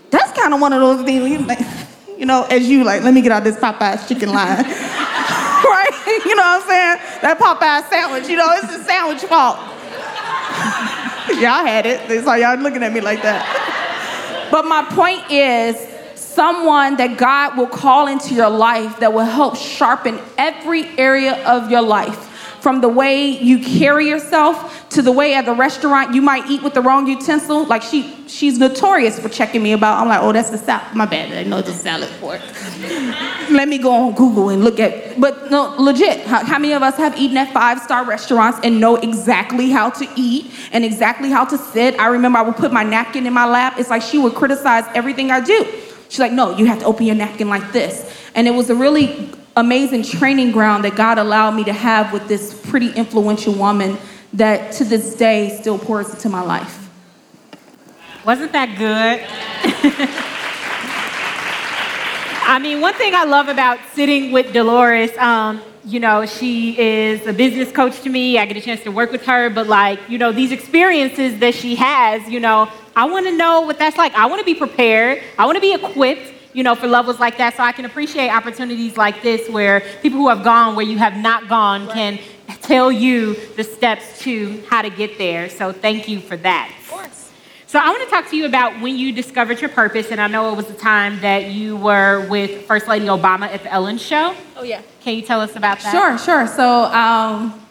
[0.09, 1.47] That's kind of one of those things,
[2.17, 4.65] you know, as you like, let me get out this Popeye's chicken line.
[4.65, 6.21] right?
[6.25, 7.21] You know what I'm saying?
[7.21, 9.57] That Popeye sandwich, you know, it's the sandwich fault.
[11.41, 12.09] y'all had it.
[12.09, 14.47] It's like y'all looking at me like that.
[14.51, 15.75] But my point is,
[16.15, 21.71] someone that God will call into your life that will help sharpen every area of
[21.71, 22.31] your life
[22.65, 26.63] from the way you carry yourself to the way at the restaurant you might eat
[26.63, 27.63] with the wrong utensil.
[27.63, 30.01] Like she, she's notorious for checking me about.
[30.01, 30.95] I'm like, oh, that's the salad.
[30.95, 31.31] My bad.
[31.31, 32.41] I know the salad fork.
[33.51, 35.21] Let me go on Google and look at.
[35.21, 36.25] But no, legit.
[36.25, 39.91] How, how many of us have eaten at five star restaurants and know exactly how
[39.91, 41.99] to eat and exactly how to sit?
[41.99, 43.75] I remember I would put my napkin in my lap.
[43.77, 45.67] It's like she would criticize everything I do.
[46.09, 48.11] She's like, no, you have to open your napkin like this.
[48.33, 52.27] And it was a really amazing training ground that God allowed me to have with
[52.27, 53.97] this pretty influential woman
[54.33, 56.89] that to this day still pours into my life.
[58.25, 59.21] Wasn't that good?
[62.47, 67.25] I mean, one thing I love about sitting with Dolores, um, you know, she is
[67.25, 68.37] a business coach to me.
[68.37, 71.53] I get a chance to work with her, but like, you know, these experiences that
[71.53, 74.13] she has, you know, I want to know what that's like.
[74.15, 75.21] I want to be prepared.
[75.37, 77.57] I want to be equipped you know, for levels like that.
[77.57, 81.17] So I can appreciate opportunities like this where people who have gone where you have
[81.17, 82.17] not gone can
[82.61, 85.49] tell you the steps to how to get there.
[85.49, 86.73] So thank you for that.
[86.79, 87.31] Of course.
[87.67, 90.27] So I want to talk to you about when you discovered your purpose, and I
[90.27, 93.97] know it was the time that you were with First Lady Obama at the Ellen
[93.97, 94.33] Show.
[94.55, 94.81] Oh yeah.
[95.01, 95.91] Can you tell us about that?
[95.91, 96.47] Sure, sure.
[96.47, 97.61] So um,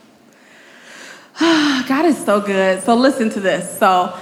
[1.88, 2.82] God is so good.
[2.82, 3.78] So listen to this.
[3.78, 4.14] So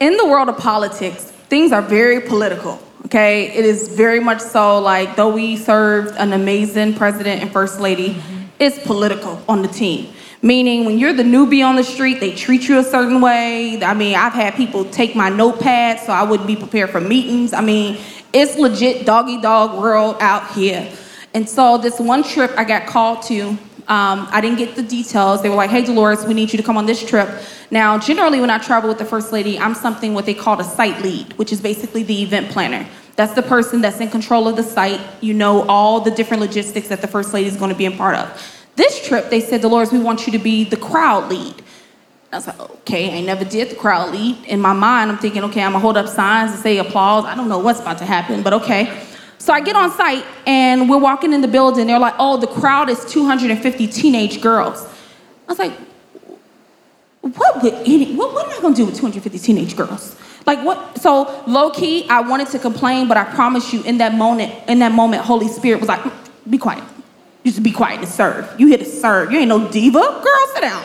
[0.00, 2.82] in the world of politics, things are very political.
[3.06, 7.80] Okay, it is very much so like though we served an amazing president and first
[7.80, 8.44] lady, mm-hmm.
[8.58, 10.12] it's political on the team.
[10.40, 13.82] Meaning, when you're the newbie on the street, they treat you a certain way.
[13.82, 17.52] I mean, I've had people take my notepad so I wouldn't be prepared for meetings.
[17.52, 17.98] I mean,
[18.32, 20.92] it's legit doggy dog world out here.
[21.34, 23.58] And so, this one trip I got called to,
[23.88, 25.42] um, I didn't get the details.
[25.42, 27.28] They were like, hey, Dolores, we need you to come on this trip.
[27.70, 30.64] Now, generally, when I travel with the First Lady, I'm something what they call a
[30.64, 32.86] site lead, which is basically the event planner.
[33.16, 35.00] That's the person that's in control of the site.
[35.22, 37.90] You know all the different logistics that the First Lady is going to be a
[37.90, 38.58] part of.
[38.76, 41.54] This trip, they said, Dolores, we want you to be the crowd lead.
[42.30, 44.44] I was like, okay, I never did the crowd lead.
[44.44, 47.24] In my mind, I'm thinking, okay, I'm gonna hold up signs and say applause.
[47.24, 49.02] I don't know what's about to happen, but okay.
[49.38, 51.86] So I get on site and we're walking in the building.
[51.86, 54.84] They're like, oh, the crowd is 250 teenage girls.
[55.46, 55.72] I was like,
[57.20, 60.16] what would any, what, what am I gonna do with 250 teenage girls?
[60.46, 60.98] Like what?
[60.98, 64.78] So low key, I wanted to complain, but I promise you, in that moment, in
[64.80, 66.82] that moment, Holy Spirit was like, mm, be quiet.
[67.44, 68.58] You just be quiet and serve.
[68.58, 69.30] You here to serve.
[69.30, 70.46] You ain't no diva, girl.
[70.54, 70.84] Sit down.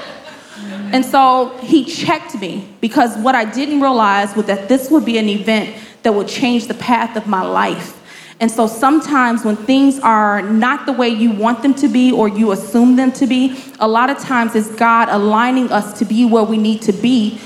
[0.93, 5.17] And so he checked me because what I didn't realize was that this would be
[5.17, 7.99] an event that would change the path of my life.
[8.43, 12.27] And so sometimes when things are not the way you want them to be or
[12.27, 16.25] you assume them to be, a lot of times it's God aligning us to be
[16.25, 17.39] where we need to be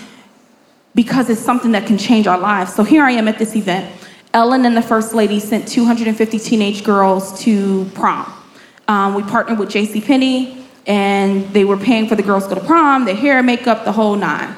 [0.96, 2.74] because it's something that can change our lives.
[2.74, 3.96] So here I am at this event.
[4.34, 8.34] Ellen and the First Lady sent 250 teenage girls to prom.
[8.88, 10.02] Um, we partnered with J.C.
[10.02, 13.86] Penney, and they were paying for the girls to go to prom, their hair, makeup,
[13.86, 14.58] the whole nine.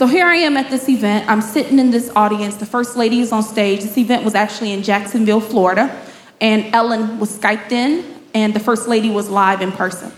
[0.00, 1.28] So here I am at this event.
[1.28, 2.56] I'm sitting in this audience.
[2.56, 3.82] The first lady is on stage.
[3.82, 5.94] This event was actually in Jacksonville, Florida,
[6.40, 10.10] and Ellen was Skyped in, and the first lady was live in person.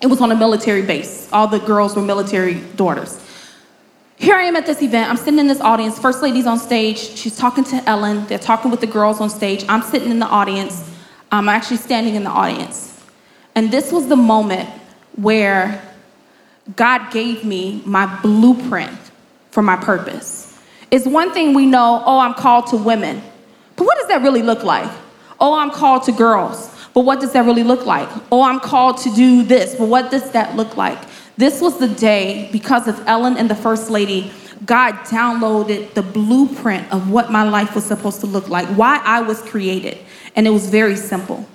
[0.00, 1.28] It was on a military base.
[1.30, 3.22] All the girls were military daughters.
[4.16, 5.10] Here I am at this event.
[5.10, 5.98] I'm sitting in this audience.
[5.98, 6.96] First lady's on stage.
[6.96, 8.26] She's talking to Ellen.
[8.28, 9.62] They're talking with the girls on stage.
[9.68, 10.90] I'm sitting in the audience.
[11.30, 12.98] I'm actually standing in the audience.
[13.54, 14.70] And this was the moment
[15.16, 15.82] where
[16.76, 18.98] God gave me my blueprint
[19.50, 20.58] for my purpose.
[20.90, 23.22] It's one thing we know, oh, I'm called to women.
[23.76, 24.90] But what does that really look like?
[25.40, 26.68] Oh, I'm called to girls.
[26.94, 28.08] But what does that really look like?
[28.30, 29.74] Oh, I'm called to do this.
[29.74, 30.98] But what does that look like?
[31.36, 34.30] This was the day, because of Ellen and the First Lady,
[34.66, 39.22] God downloaded the blueprint of what my life was supposed to look like, why I
[39.22, 39.98] was created.
[40.36, 41.48] And it was very simple.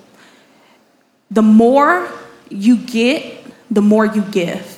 [1.30, 2.10] The more
[2.50, 4.77] you get, the more you give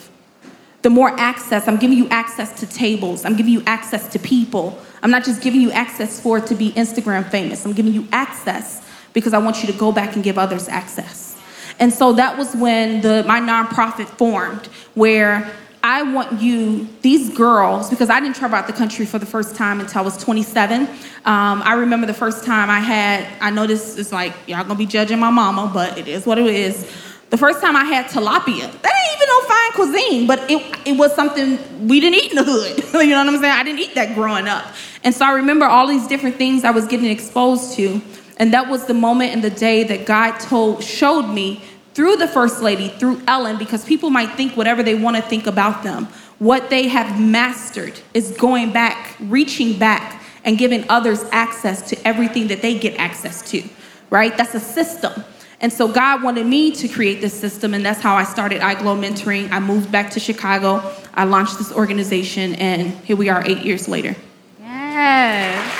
[0.83, 1.69] the more access.
[1.69, 3.25] I'm giving you access to tables.
[3.25, 4.79] I'm giving you access to people.
[5.03, 7.64] I'm not just giving you access for it to be Instagram famous.
[7.64, 11.37] I'm giving you access because I want you to go back and give others access.
[11.79, 15.51] And so that was when the, my nonprofit formed, where
[15.83, 19.57] I want you, these girls, because I didn't travel out the country for the first
[19.57, 20.83] time until I was 27.
[20.83, 20.88] Um,
[21.25, 24.85] I remember the first time I had, I know this is like, y'all gonna be
[24.85, 26.87] judging my mama, but it is what it is.
[27.31, 30.99] The first time I had tilapia, that ain't even no fine cuisine, but it, it
[30.99, 32.79] was something we didn't eat in the hood.
[33.07, 33.55] you know what I'm saying?
[33.55, 34.64] I didn't eat that growing up.
[35.05, 38.03] And so I remember all these different things I was getting exposed to.
[38.38, 41.62] And that was the moment in the day that God told, showed me
[41.95, 45.47] through the First Lady, through Ellen, because people might think whatever they want to think
[45.47, 46.07] about them.
[46.40, 52.49] What they have mastered is going back, reaching back, and giving others access to everything
[52.49, 53.62] that they get access to,
[54.09, 54.37] right?
[54.37, 55.23] That's a system.
[55.62, 58.99] And so God wanted me to create this system, and that's how I started iGlow
[58.99, 59.53] Mentoring.
[59.53, 60.81] I moved back to Chicago.
[61.12, 64.16] I launched this organization, and here we are eight years later.
[64.59, 65.77] Yes.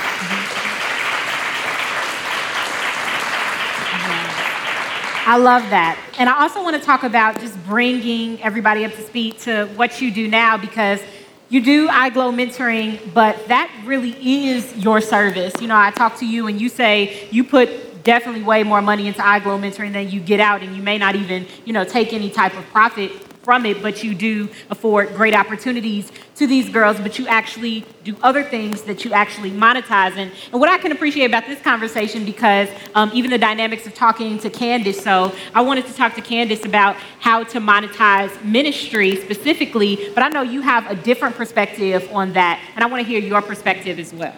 [5.27, 5.99] I love that.
[6.19, 10.03] And I also want to talk about just bringing everybody up to speed to what
[10.03, 11.01] you do now because
[11.49, 14.11] you do iGlow mentoring, but that really
[14.45, 15.55] is your service.
[15.61, 19.07] You know, I talk to you and you say you put definitely way more money
[19.07, 22.13] into iGlow mentoring than you get out, and you may not even, you know, take
[22.13, 23.11] any type of profit
[23.43, 28.15] from it, but you do afford great opportunities to these girls, but you actually do
[28.23, 30.15] other things that you actually monetize.
[30.17, 33.95] And, and what I can appreciate about this conversation, because um, even the dynamics of
[33.95, 39.17] talking to Candace, so I wanted to talk to Candace about how to monetize ministry
[39.17, 43.09] specifically, but I know you have a different perspective on that, and I want to
[43.09, 44.35] hear your perspective as well.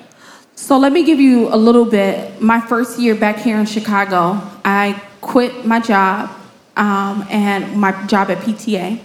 [0.63, 2.41] So let me give you a little bit.
[2.41, 6.31] My first year back here in Chicago, I quit my job
[6.77, 9.01] um, and my job at PTA,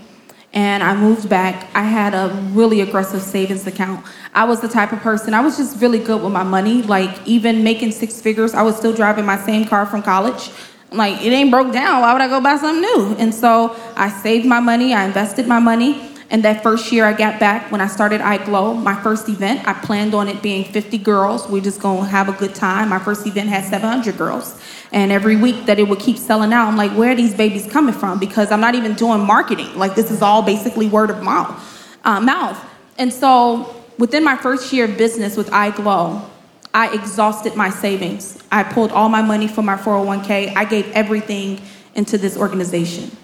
[0.53, 1.67] and I moved back.
[1.73, 4.05] I had a really aggressive savings account.
[4.35, 6.83] I was the type of person, I was just really good with my money.
[6.83, 10.51] Like, even making six figures, I was still driving my same car from college.
[10.91, 12.01] Like, it ain't broke down.
[12.01, 13.15] Why would I go buy something new?
[13.17, 16.16] And so I saved my money, I invested my money.
[16.29, 19.73] And that first year I got back, when I started iGlow, my first event, I
[19.73, 21.47] planned on it being 50 girls.
[21.47, 22.89] We're just gonna have a good time.
[22.89, 24.59] My first event had 700 girls.
[24.91, 27.65] And every week that it would keep selling out, I'm like, where are these babies
[27.71, 28.19] coming from?
[28.19, 29.77] Because I'm not even doing marketing.
[29.77, 31.63] Like, this is all basically word of mouth.
[32.03, 32.61] Uh, mouth.
[32.97, 36.25] And so within my first year of business with iGlow,
[36.73, 38.37] I exhausted my savings.
[38.51, 40.55] I pulled all my money from my 401k.
[40.55, 41.61] I gave everything
[41.95, 43.15] into this organization.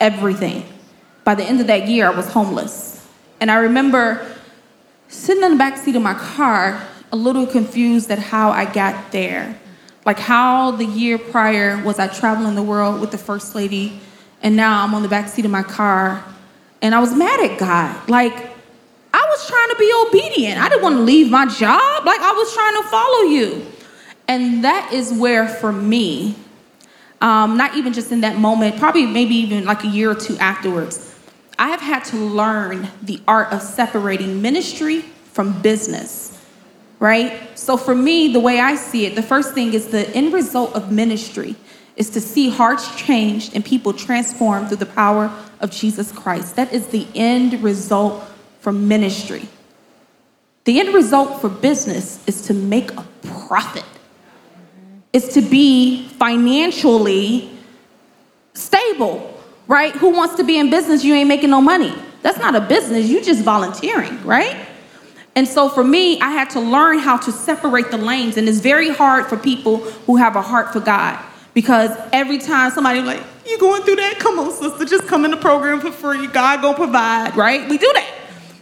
[0.00, 0.64] Everything.
[1.24, 3.06] By the end of that year, I was homeless.
[3.40, 4.36] And I remember
[5.08, 9.12] sitting in the back seat of my car, a little confused at how I got
[9.12, 9.58] there.
[10.04, 14.00] Like how the year prior was I traveling the world with the First Lady
[14.44, 16.22] and now I'm on the back seat of my car,
[16.82, 18.10] and I was mad at God.
[18.10, 18.34] Like,
[19.14, 20.60] I was trying to be obedient.
[20.60, 22.04] I didn't want to leave my job.
[22.04, 23.66] Like, I was trying to follow you.
[24.28, 26.36] And that is where, for me,
[27.22, 30.36] um, not even just in that moment, probably maybe even like a year or two
[30.36, 31.13] afterwards,
[31.58, 35.00] I have had to learn the art of separating ministry
[35.32, 36.38] from business,
[36.98, 37.58] right?
[37.58, 40.74] So for me, the way I see it, the first thing is the end result
[40.74, 41.56] of ministry
[41.96, 46.56] is to see hearts changed and people transformed through the power of Jesus Christ.
[46.56, 48.24] That is the end result
[48.60, 49.48] for ministry.
[50.64, 53.84] The end result for business is to make a profit
[55.14, 57.48] is to be financially
[58.52, 59.33] stable,
[59.66, 59.92] right?
[59.96, 61.04] Who wants to be in business?
[61.04, 61.94] You ain't making no money.
[62.22, 64.56] That's not a business, you just volunteering, right?
[65.36, 68.36] And so for me, I had to learn how to separate the lanes.
[68.36, 71.22] And it's very hard for people who have a heart for God
[71.54, 74.18] because every time somebody like, you going through that?
[74.18, 76.26] Come on, sister, just come in the program for free.
[76.28, 77.68] God gonna provide, right?
[77.68, 78.14] We do that.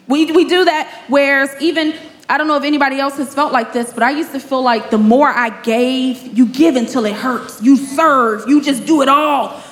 [0.08, 1.04] We, we do that.
[1.08, 1.94] Whereas even
[2.28, 4.62] I don't know if anybody else has felt like this, but I used to feel
[4.62, 7.60] like the more I gave, you give until it hurts.
[7.62, 9.62] You serve, you just do it all.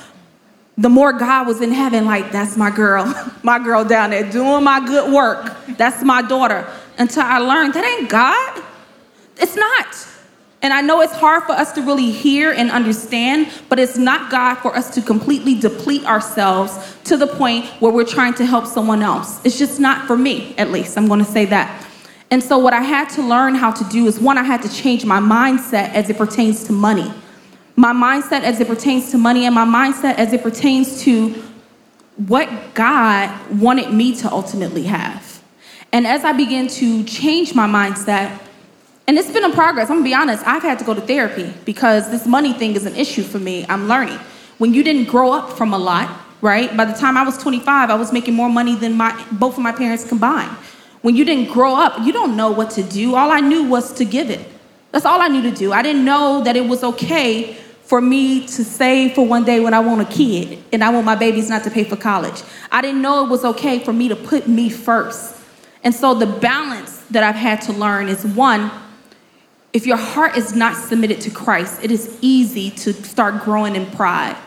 [0.77, 3.05] The more God was in heaven, like, that's my girl,
[3.43, 5.55] my girl down there doing my good work.
[5.77, 6.67] That's my daughter.
[6.97, 8.63] Until I learned that ain't God.
[9.37, 10.07] It's not.
[10.63, 14.29] And I know it's hard for us to really hear and understand, but it's not
[14.29, 18.67] God for us to completely deplete ourselves to the point where we're trying to help
[18.67, 19.43] someone else.
[19.43, 20.97] It's just not for me, at least.
[20.97, 21.87] I'm going to say that.
[22.29, 24.69] And so, what I had to learn how to do is one, I had to
[24.69, 27.11] change my mindset as it pertains to money.
[27.75, 31.29] My mindset as it pertains to money, and my mindset as it pertains to
[32.27, 35.41] what God wanted me to ultimately have.
[35.91, 38.39] And as I began to change my mindset,
[39.07, 41.53] and it's been a progress, I'm gonna be honest, I've had to go to therapy
[41.65, 43.65] because this money thing is an issue for me.
[43.67, 44.19] I'm learning.
[44.57, 46.09] When you didn't grow up from a lot,
[46.41, 46.75] right?
[46.77, 49.63] By the time I was 25, I was making more money than my both of
[49.63, 50.51] my parents combined.
[51.01, 53.15] When you didn't grow up, you don't know what to do.
[53.15, 54.47] All I knew was to give it.
[54.91, 55.71] That's all I knew to do.
[55.71, 59.73] I didn't know that it was okay for me to save for one day when
[59.73, 62.41] I want a kid and I want my babies not to pay for college.
[62.71, 65.35] I didn't know it was okay for me to put me first.
[65.83, 68.71] And so the balance that I've had to learn is one,
[69.73, 73.85] if your heart is not submitted to Christ, it is easy to start growing in
[73.87, 74.37] pride.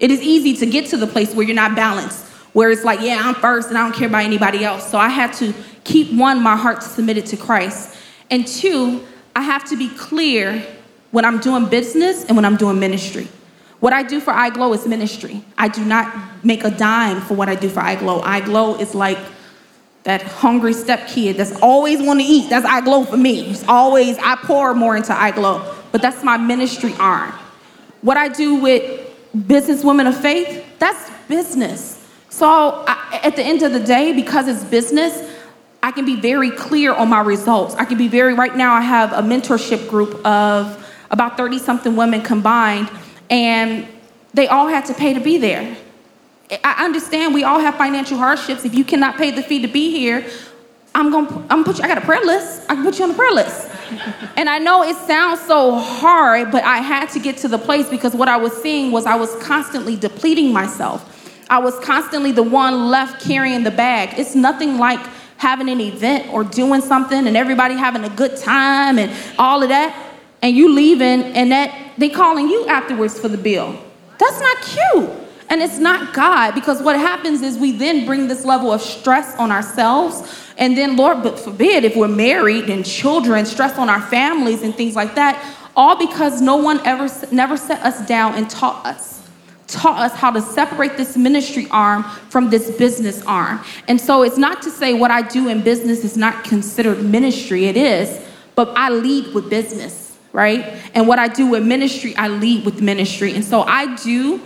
[0.00, 3.00] It is easy to get to the place where you're not balanced, where it's like,
[3.00, 4.88] yeah, I'm first and I don't care about anybody else.
[4.90, 7.96] So I had to keep one, my heart submitted to Christ.
[8.30, 10.64] And two, I have to be clear
[11.10, 13.28] when I'm doing business and when I'm doing ministry.
[13.80, 15.42] What I do for iGlow is ministry.
[15.58, 18.22] I do not make a dime for what I do for iGlow.
[18.22, 19.18] iGlow is like
[20.04, 22.48] that hungry step kid that's always want to eat.
[22.48, 23.50] That's iGlow for me.
[23.50, 27.32] It's always, I pour more into iGlow, but that's my ministry arm.
[28.02, 29.08] What I do with
[29.46, 32.04] business women of faith, that's business.
[32.30, 35.28] So I, at the end of the day, because it's business,
[35.82, 37.74] I can be very clear on my results.
[37.74, 40.78] I can be very, right now, I have a mentorship group of
[41.10, 42.88] about 30 something women combined,
[43.28, 43.86] and
[44.32, 45.76] they all had to pay to be there.
[46.62, 48.64] I understand we all have financial hardships.
[48.64, 50.24] If you cannot pay the fee to be here,
[50.94, 52.62] I'm gonna, I'm gonna put you, I got a prayer list.
[52.68, 53.70] I can put you on the prayer list.
[54.36, 57.88] and I know it sounds so hard, but I had to get to the place
[57.88, 61.08] because what I was seeing was I was constantly depleting myself.
[61.50, 64.18] I was constantly the one left carrying the bag.
[64.18, 65.00] It's nothing like
[65.42, 69.68] having an event or doing something and everybody having a good time and all of
[69.70, 69.92] that,
[70.40, 73.76] and you leaving and that they calling you afterwards for the bill.
[74.18, 75.10] That's not cute.
[75.50, 79.36] And it's not God because what happens is we then bring this level of stress
[79.36, 80.32] on ourselves.
[80.56, 84.72] And then, Lord, but forbid, if we're married and children, stress on our families and
[84.74, 89.11] things like that, all because no one ever never set us down and taught us
[89.66, 93.60] taught us how to separate this ministry arm from this business arm.
[93.88, 97.66] And so it's not to say what I do in business is not considered ministry,
[97.66, 98.20] it is,
[98.54, 100.78] but I lead with business, right?
[100.94, 103.34] And what I do with ministry, I lead with ministry.
[103.34, 104.40] And so I do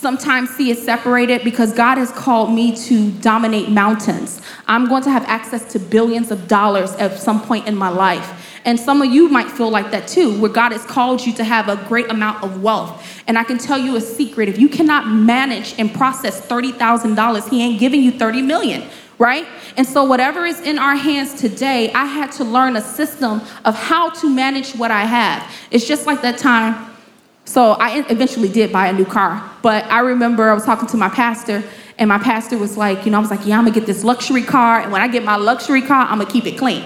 [0.00, 4.40] sometimes see it separated because God has called me to dominate mountains.
[4.66, 8.60] I'm going to have access to billions of dollars at some point in my life.
[8.64, 11.44] And some of you might feel like that too, where God has called you to
[11.44, 13.22] have a great amount of wealth.
[13.26, 17.62] And I can tell you a secret if you cannot manage and process $30,000, He
[17.62, 18.88] ain't giving you 30 million
[19.18, 19.46] right?
[19.76, 23.74] And so, whatever is in our hands today, I had to learn a system of
[23.74, 25.54] how to manage what I have.
[25.70, 26.89] It's just like that time.
[27.50, 30.96] So, I eventually did buy a new car, but I remember I was talking to
[30.96, 31.64] my pastor,
[31.98, 34.04] and my pastor was like, you know, I was like, yeah, I'm gonna get this
[34.04, 36.84] luxury car, and when I get my luxury car, I'm gonna keep it clean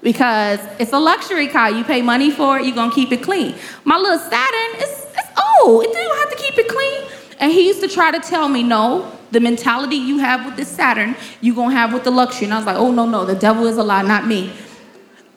[0.00, 1.70] because it's a luxury car.
[1.70, 3.54] You pay money for it, you're gonna keep it clean.
[3.84, 5.84] My little Saturn, it's, it's old.
[5.84, 7.02] It don't have to keep it clean.
[7.38, 10.68] And he used to try to tell me, no, the mentality you have with this
[10.68, 12.46] Saturn, you're gonna have with the luxury.
[12.46, 14.54] And I was like, oh, no, no, the devil is a lie, not me.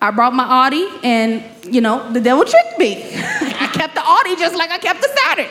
[0.01, 3.17] I brought my Audi, and you know, the devil tricked me.
[3.81, 5.49] Kept the Audi just like I kept the Saturn.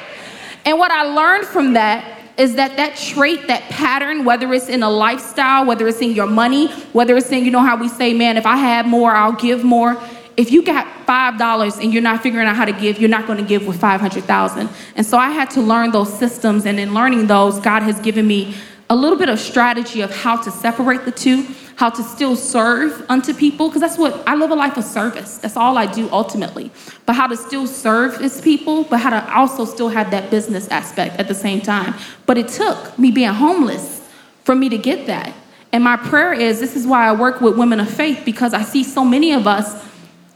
[0.65, 4.85] And what I learned from that is that that trait, that pattern, whether it's in
[4.85, 8.15] a lifestyle, whether it's in your money, whether it's in, you know how we say,
[8.15, 10.01] man, if I have more, I'll give more.
[10.37, 13.27] If you got five dollars and you're not figuring out how to give, you're not
[13.27, 14.69] going to give with five hundred thousand.
[14.95, 18.29] And so I had to learn those systems, and in learning those, God has given
[18.29, 18.55] me
[18.91, 21.47] a little bit of strategy of how to separate the two
[21.81, 25.39] how to still serve unto people, because that's what I live a life of service.
[25.39, 26.71] That's all I do ultimately.
[27.07, 30.69] But how to still serve his people, but how to also still have that business
[30.69, 31.95] aspect at the same time.
[32.27, 34.07] But it took me being homeless
[34.45, 35.33] for me to get that.
[35.73, 38.61] And my prayer is this is why I work with women of faith, because I
[38.61, 39.83] see so many of us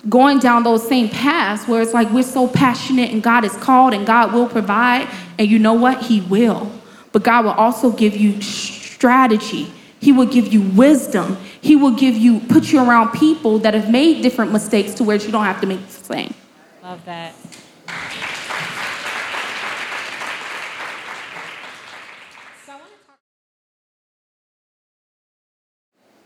[0.08, 3.92] going down those same paths where it's like we're so passionate and God is called
[3.92, 5.06] and God will provide.
[5.38, 6.04] And you know what?
[6.04, 6.72] He will.
[7.14, 9.72] But God will also give you strategy
[10.04, 11.38] he will give you wisdom.
[11.62, 15.16] He will give you, put you around people that have made different mistakes to where
[15.16, 16.34] you don't have to make the same.
[16.82, 17.34] Love that.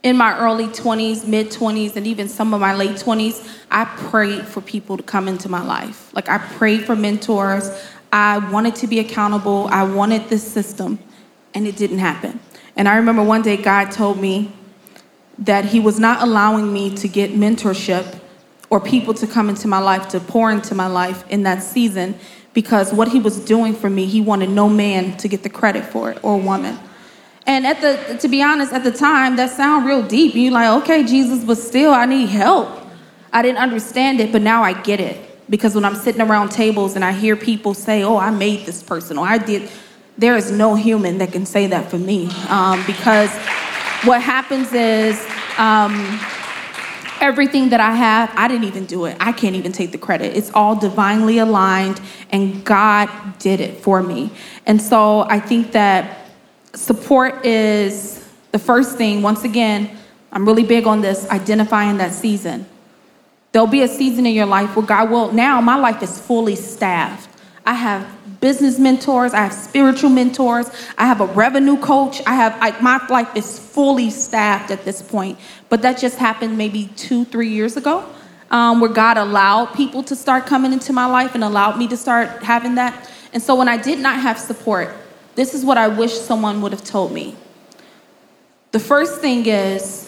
[0.05, 4.47] in my early 20s, mid 20s, and even some of my late 20s, I prayed
[4.47, 6.13] for people to come into my life.
[6.15, 7.69] Like I prayed for mentors.
[8.13, 9.69] I wanted to be accountable.
[9.71, 10.99] I wanted this system,
[11.55, 12.41] and it didn't happen.
[12.77, 14.53] And I remember one day God told me
[15.39, 18.21] that He was not allowing me to get mentorship
[18.71, 22.15] or people to come into my life, to pour into my life in that season,
[22.55, 25.85] because what He was doing for me, He wanted no man to get the credit
[25.85, 26.79] for it or woman.
[27.47, 30.35] And at the, to be honest, at the time, that sounded real deep.
[30.35, 32.69] You're like, okay, Jesus, but still, I need help.
[33.33, 35.28] I didn't understand it, but now I get it.
[35.51, 38.83] Because when I'm sitting around tables and I hear people say, oh, I made this
[38.83, 39.71] person, or I did,
[40.19, 43.31] there is no human that can say that for me um, because
[44.05, 45.25] what happens is
[45.59, 46.21] um,
[47.21, 49.17] everything that I have, I didn't even do it.
[49.21, 50.37] I can't even take the credit.
[50.37, 54.31] It's all divinely aligned, and God did it for me.
[54.67, 56.27] And so I think that
[56.75, 59.23] support is the first thing.
[59.23, 59.97] Once again,
[60.33, 62.67] I'm really big on this identifying that season.
[63.53, 66.55] There'll be a season in your life where God will, now my life is fully
[66.55, 67.29] staffed.
[67.65, 68.07] I have
[68.41, 72.23] business mentors, I have spiritual mentors, I have a revenue coach.
[72.27, 75.39] I have I, my life is fully staffed at this point.
[75.69, 78.09] But that just happened maybe two, three years ago,
[78.51, 81.97] um, where God allowed people to start coming into my life and allowed me to
[81.97, 83.11] start having that.
[83.33, 84.95] And so when I did not have support,
[85.35, 87.37] this is what I wish someone would have told me.
[88.73, 90.08] The first thing is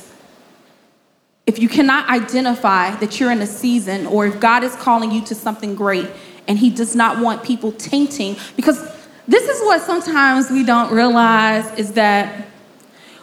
[1.50, 5.20] if you cannot identify that you're in a season or if God is calling you
[5.22, 6.08] to something great,
[6.46, 8.78] and he does not want people tainting because
[9.26, 12.46] this is what sometimes we don't realize is that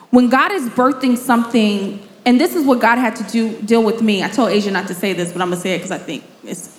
[0.09, 4.01] when God is birthing something, and this is what God had to do deal with
[4.01, 4.21] me.
[4.21, 6.25] I told Asia not to say this, but I'm gonna say it because I think
[6.43, 6.77] it's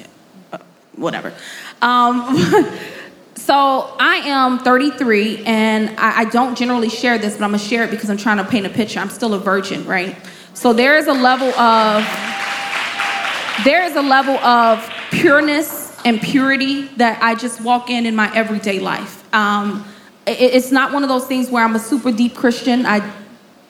[0.52, 0.58] uh,
[0.96, 1.32] whatever.
[1.80, 2.36] Um,
[3.36, 7.84] so I am 33, and I, I don't generally share this, but I'm gonna share
[7.84, 9.00] it because I'm trying to paint a picture.
[9.00, 10.14] I'm still a virgin, right?
[10.58, 12.02] So there is a level of
[13.64, 18.34] there is a level of pureness and purity that I just walk in in my
[18.34, 19.22] everyday life.
[19.32, 19.86] Um,
[20.26, 22.86] it, it's not one of those things where I'm a super deep Christian.
[22.86, 23.08] I,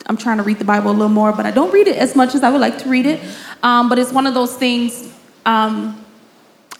[0.07, 2.15] I'm trying to read the Bible a little more, but I don't read it as
[2.15, 3.21] much as I would like to read it.
[3.61, 5.13] Um, but it's one of those things,
[5.45, 6.03] um,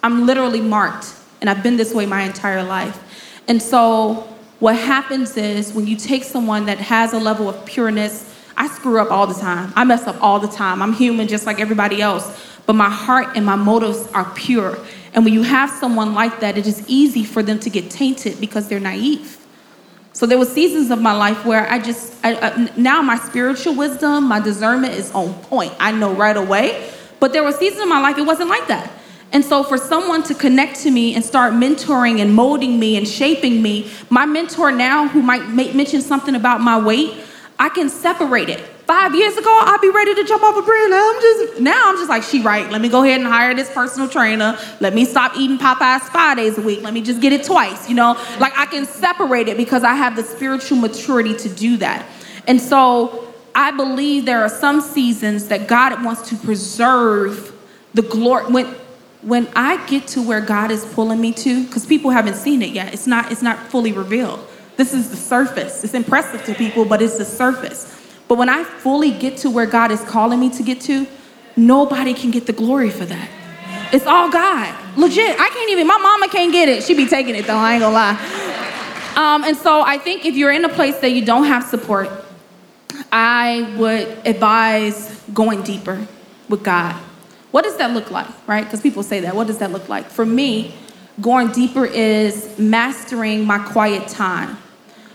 [0.01, 2.99] I'm literally marked, and I've been this way my entire life.
[3.47, 8.28] And so, what happens is when you take someone that has a level of pureness,
[8.59, 9.71] I screw up all the time.
[9.77, 10.81] I mess up all the time.
[10.81, 12.45] I'm human just like everybody else.
[12.65, 14.77] But my heart and my motives are pure.
[15.13, 18.39] And when you have someone like that, it is easy for them to get tainted
[18.39, 19.37] because they're naive.
[20.11, 24.27] So there were seasons of my life where I just I, now my spiritual wisdom,
[24.27, 25.73] my discernment is on point.
[25.79, 26.91] I know right away.
[27.21, 28.91] But there were seasons of my life it wasn't like that.
[29.31, 33.07] And so for someone to connect to me and start mentoring and molding me and
[33.07, 37.13] shaping me, my mentor now who might mention something about my weight,
[37.59, 40.89] I can separate it Five years ago, I'd be ready to jump off a bridge.
[40.89, 42.67] Now I'm just now I'm just like, she right.
[42.71, 44.57] Let me go ahead and hire this personal trainer.
[44.79, 46.81] Let me stop eating Popeyes five days a week.
[46.81, 47.87] Let me just get it twice.
[47.87, 51.77] You know, like I can separate it because I have the spiritual maturity to do
[51.77, 52.03] that.
[52.47, 57.55] And so I believe there are some seasons that God wants to preserve
[57.93, 58.75] the glory when
[59.21, 62.71] when I get to where God is pulling me to, because people haven't seen it
[62.71, 62.91] yet.
[62.91, 64.39] It's not, it's not fully revealed.
[64.79, 65.83] This is the surface.
[65.83, 67.93] It's impressive to people, but it's the surface.
[68.29, 71.05] But when I fully get to where God is calling me to get to,
[71.57, 73.29] nobody can get the glory for that.
[73.91, 74.73] It's all God.
[74.95, 75.37] Legit.
[75.37, 76.81] I can't even, my mama can't get it.
[76.81, 79.13] She be taking it though, I ain't gonna lie.
[79.17, 82.09] Um, and so I think if you're in a place that you don't have support,
[83.11, 86.07] I would advise going deeper
[86.47, 86.95] with God.
[87.51, 88.63] What does that look like, right?
[88.63, 89.35] Because people say that.
[89.35, 90.05] What does that look like?
[90.05, 90.73] For me,
[91.19, 94.57] going deeper is mastering my quiet time.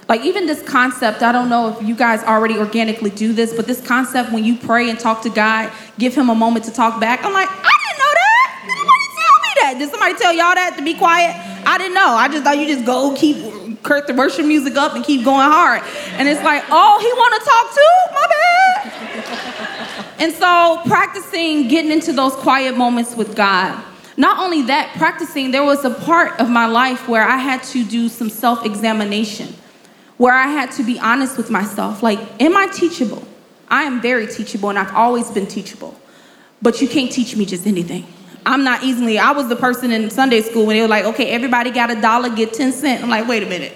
[0.09, 3.67] Like, even this concept, I don't know if you guys already organically do this, but
[3.67, 7.01] this concept when you pray and talk to God, give Him a moment to talk
[7.01, 7.25] back.
[7.25, 8.63] I'm like, I didn't know that.
[8.67, 9.75] Did anybody tell me that?
[9.79, 11.35] Did somebody tell y'all that to be quiet?
[11.67, 12.09] I didn't know.
[12.09, 15.49] I just thought you just go keep Kurt the worship music up and keep going
[15.49, 15.83] hard.
[16.19, 17.95] And it's like, oh, he want to talk too?
[18.15, 20.15] My bad.
[20.21, 23.83] and so practicing getting into those quiet moments with God.
[24.17, 27.85] Not only that, practicing, there was a part of my life where I had to
[27.85, 29.55] do some self examination,
[30.17, 32.03] where I had to be honest with myself.
[32.03, 33.27] Like, am I teachable?
[33.69, 35.99] I am very teachable and I've always been teachable.
[36.63, 38.07] But you can't teach me just anything.
[38.47, 41.31] I'm not easily, I was the person in Sunday school when they were like, okay,
[41.31, 43.03] everybody got a dollar, get 10 cents.
[43.03, 43.73] I'm like, wait a minute.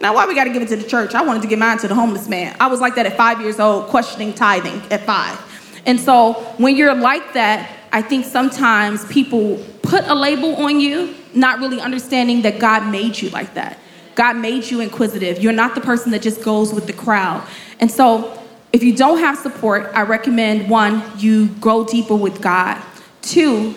[0.00, 1.14] Now, why we got to give it to the church?
[1.14, 2.56] I wanted to give mine to the homeless man.
[2.58, 5.38] I was like that at five years old, questioning tithing at five.
[5.86, 11.14] And so when you're like that, I think sometimes people put a label on you,
[11.34, 13.78] not really understanding that God made you like that.
[14.14, 15.42] God made you inquisitive.
[15.42, 17.46] You're not the person that just goes with the crowd.
[17.80, 18.42] And so
[18.72, 22.82] if you don't have support, I recommend one, you go deeper with God.
[23.20, 23.74] Two,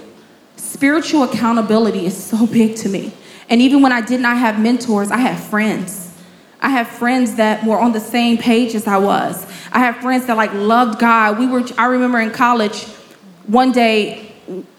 [0.55, 3.13] spiritual accountability is so big to me.
[3.49, 6.13] And even when I did not have mentors, I had friends.
[6.59, 9.45] I had friends that were on the same page as I was.
[9.71, 11.37] I had friends that like loved God.
[11.37, 12.85] We were I remember in college
[13.45, 14.33] one day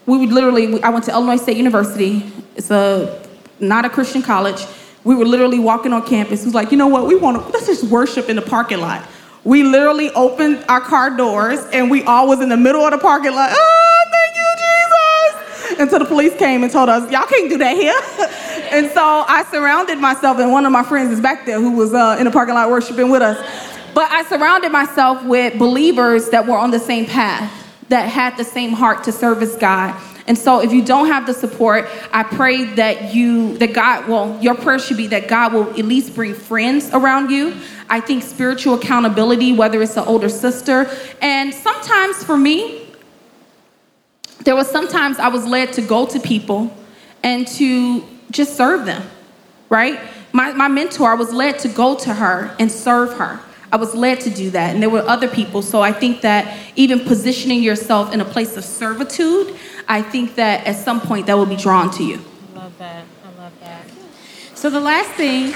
[0.05, 2.29] we would literally I went to Illinois State University.
[2.55, 3.23] It's a
[3.59, 4.65] not a Christian college.
[5.07, 6.43] We were literally walking on campus.
[6.43, 7.07] Was like, "You know what?
[7.07, 9.03] We want to let's just worship in the parking lot."
[9.45, 12.97] We literally opened our car doors and we all was in the middle of the
[12.97, 13.49] parking lot.
[13.53, 15.79] Oh, thank you, Jesus.
[15.79, 17.93] Until the police came and told us, y'all can't do that here.
[18.73, 21.93] and so I surrounded myself, and one of my friends is back there who was
[21.93, 23.37] uh, in the parking lot worshiping with us.
[23.93, 27.49] But I surrounded myself with believers that were on the same path,
[27.87, 29.95] that had the same heart to service God.
[30.27, 34.37] And so if you don't have the support, I pray that you, that God, well,
[34.41, 37.55] your prayer should be that God will at least bring friends around you.
[37.89, 42.87] I think spiritual accountability, whether it's an older sister, and sometimes for me,
[44.43, 46.75] there was sometimes I was led to go to people
[47.23, 49.03] and to just serve them,
[49.69, 49.99] right?
[50.33, 53.39] My, my mentor, I was led to go to her and serve her.
[53.71, 55.61] I was led to do that, and there were other people.
[55.61, 59.55] So I think that even positioning yourself in a place of servitude,
[59.87, 62.19] I think that at some point that will be drawn to you.
[62.53, 63.05] I love that.
[63.23, 63.83] I love that.
[64.55, 65.53] So the last thing.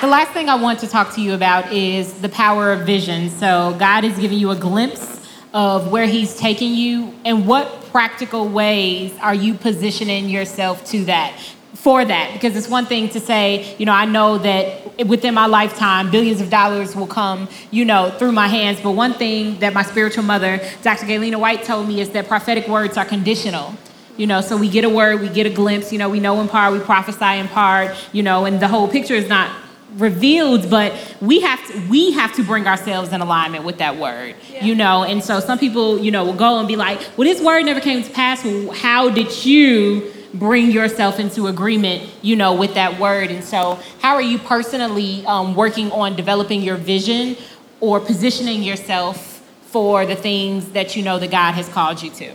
[0.00, 3.30] The last thing I want to talk to you about is the power of vision.
[3.30, 8.48] So, God is giving you a glimpse of where He's taking you, and what practical
[8.48, 11.38] ways are you positioning yourself to that?
[11.82, 15.46] For that, because it's one thing to say, you know, I know that within my
[15.46, 18.80] lifetime, billions of dollars will come, you know, through my hands.
[18.80, 21.06] But one thing that my spiritual mother, Dr.
[21.06, 23.74] Galena White, told me is that prophetic words are conditional.
[24.16, 26.40] You know, so we get a word, we get a glimpse, you know, we know
[26.40, 29.50] in part, we prophesy in part, you know, and the whole picture is not
[29.96, 34.34] revealed but we have to we have to bring ourselves in alignment with that word
[34.50, 34.64] yeah.
[34.64, 37.42] you know and so some people you know will go and be like well this
[37.42, 42.54] word never came to pass well, how did you bring yourself into agreement you know
[42.54, 47.36] with that word and so how are you personally um, working on developing your vision
[47.80, 52.30] or positioning yourself for the things that you know that god has called you to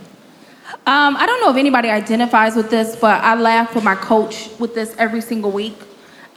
[0.86, 4.48] um, i don't know if anybody identifies with this but i laugh with my coach
[4.58, 5.74] with this every single week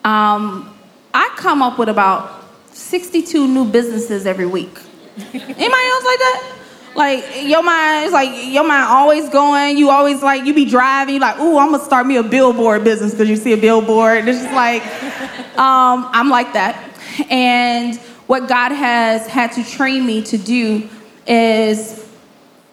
[0.03, 0.74] um,
[1.14, 4.80] I come up with about 62 new businesses every week.
[5.18, 6.57] Anybody else like that?
[6.96, 9.78] Like your mind is like your mind always going.
[9.78, 11.16] You always like you be driving.
[11.16, 14.28] You like, ooh, I'm gonna start me a billboard business because you see a billboard.
[14.28, 14.84] It's just like
[15.58, 16.89] um, I'm like that.
[17.30, 20.89] And what God has had to train me to do
[21.28, 22.06] is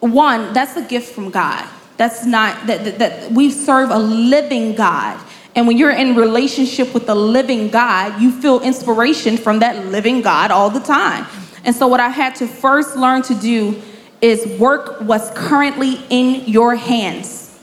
[0.01, 0.53] one.
[0.53, 1.69] That's a gift from God.
[1.97, 5.21] That's not that, that, that we serve a living God.
[5.55, 10.23] And when you're in relationship with the living God, you feel inspiration from that living
[10.23, 11.27] God all the time.
[11.65, 13.83] And so, what I had to first learn to do
[14.21, 17.59] is work what's currently in your hands.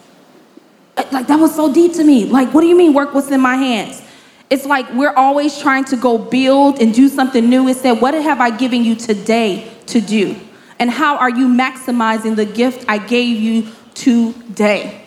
[0.98, 2.26] Uh, like, that was so deep to me.
[2.26, 4.02] Like, what do you mean, work what's in my hands?
[4.50, 7.68] It's like we're always trying to go build and do something new.
[7.68, 10.40] It said, What have I given you today to do?
[10.78, 15.06] And how are you maximizing the gift I gave you today?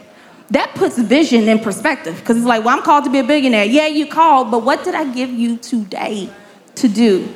[0.51, 3.65] that puts vision in perspective because it's like, well, I'm called to be a billionaire.
[3.65, 6.31] Yeah, you called, but what did I give you today
[6.77, 7.29] to do?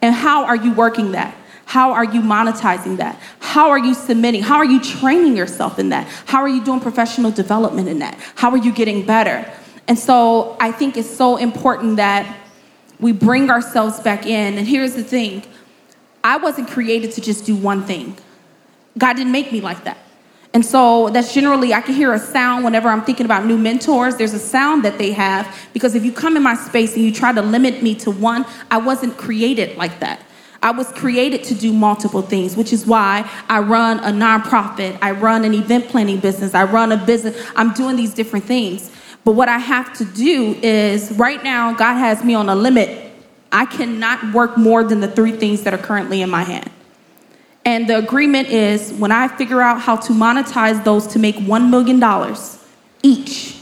[0.00, 1.36] And how are you working that?
[1.66, 3.20] How are you monetizing that?
[3.40, 4.40] How are you submitting?
[4.40, 6.06] How are you training yourself in that?
[6.24, 8.16] How are you doing professional development in that?
[8.36, 9.44] How are you getting better?
[9.88, 12.36] And so I think it's so important that
[13.00, 14.56] we bring ourselves back in.
[14.56, 15.42] And here's the thing
[16.22, 18.16] I wasn't created to just do one thing,
[18.96, 19.98] God didn't make me like that.
[20.54, 24.16] And so that's generally, I can hear a sound whenever I'm thinking about new mentors.
[24.16, 27.12] There's a sound that they have because if you come in my space and you
[27.12, 30.22] try to limit me to one, I wasn't created like that.
[30.66, 35.12] I was created to do multiple things, which is why I run a nonprofit, I
[35.12, 38.90] run an event planning business, I run a business, I'm doing these different things.
[39.22, 43.12] But what I have to do is right now, God has me on a limit.
[43.52, 46.68] I cannot work more than the three things that are currently in my hand.
[47.64, 51.70] And the agreement is when I figure out how to monetize those to make $1
[51.70, 52.02] million
[53.04, 53.56] each,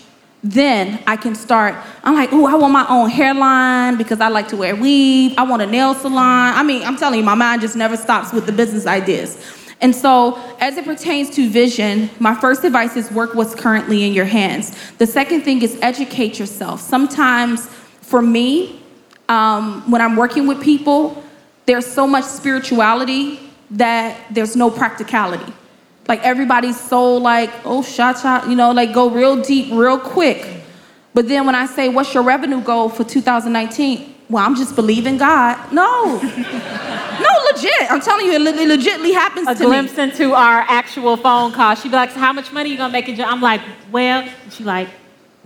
[0.44, 1.74] then I can start.
[2.02, 5.34] I'm like, oh, I want my own hairline because I like to wear weave.
[5.38, 6.52] I want a nail salon.
[6.54, 9.42] I mean, I'm telling you, my mind just never stops with the business ideas.
[9.80, 14.12] And so, as it pertains to vision, my first advice is work what's currently in
[14.12, 14.76] your hands.
[14.98, 16.80] The second thing is educate yourself.
[16.82, 17.66] Sometimes,
[18.02, 18.82] for me,
[19.30, 21.24] um, when I'm working with people,
[21.64, 23.40] there's so much spirituality
[23.70, 25.52] that there's no practicality.
[26.08, 30.62] Like everybody's so like, oh, shot, shot, you know, like go real deep, real quick.
[31.14, 34.14] But then when I say, what's your revenue goal for 2019?
[34.28, 35.72] Well, I'm just believing God.
[35.72, 36.16] No.
[36.22, 37.90] no, legit.
[37.90, 41.74] I'm telling you, it, it legitly happens a to glimpse into our actual phone call.
[41.74, 43.60] She'd be like, so how much money you gonna make in I'm like,
[43.92, 44.88] well, and she like,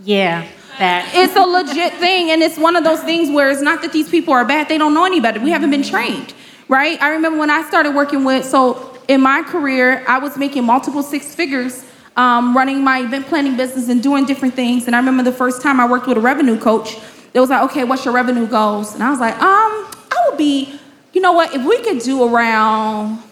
[0.02, 0.46] yeah,
[0.78, 1.10] that.
[1.14, 4.08] It's a legit thing, and it's one of those things where it's not that these
[4.08, 5.40] people are bad, they don't know any better.
[5.40, 6.34] We haven't been trained
[6.68, 7.00] right?
[7.02, 11.02] I remember when I started working with, so in my career, I was making multiple
[11.02, 11.84] six figures
[12.16, 14.86] um, running my event planning business and doing different things.
[14.86, 16.98] And I remember the first time I worked with a revenue coach,
[17.32, 18.94] it was like, okay, what's your revenue goals?
[18.94, 20.78] And I was like, um, I would be,
[21.12, 23.22] you know what, if we could do around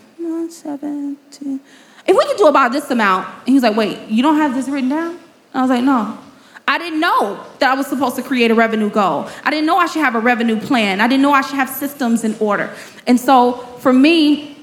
[1.31, 1.61] two,
[2.07, 3.29] if we could do about this amount.
[3.41, 5.19] And he was like, wait, you don't have this written down?
[5.53, 6.19] I was like, no.
[6.69, 9.29] I didn't know that I was supposed to create a revenue goal.
[9.45, 11.01] I didn't know I should have a revenue plan.
[11.01, 12.75] I didn't know I should have systems in order.
[13.07, 14.56] And so for me,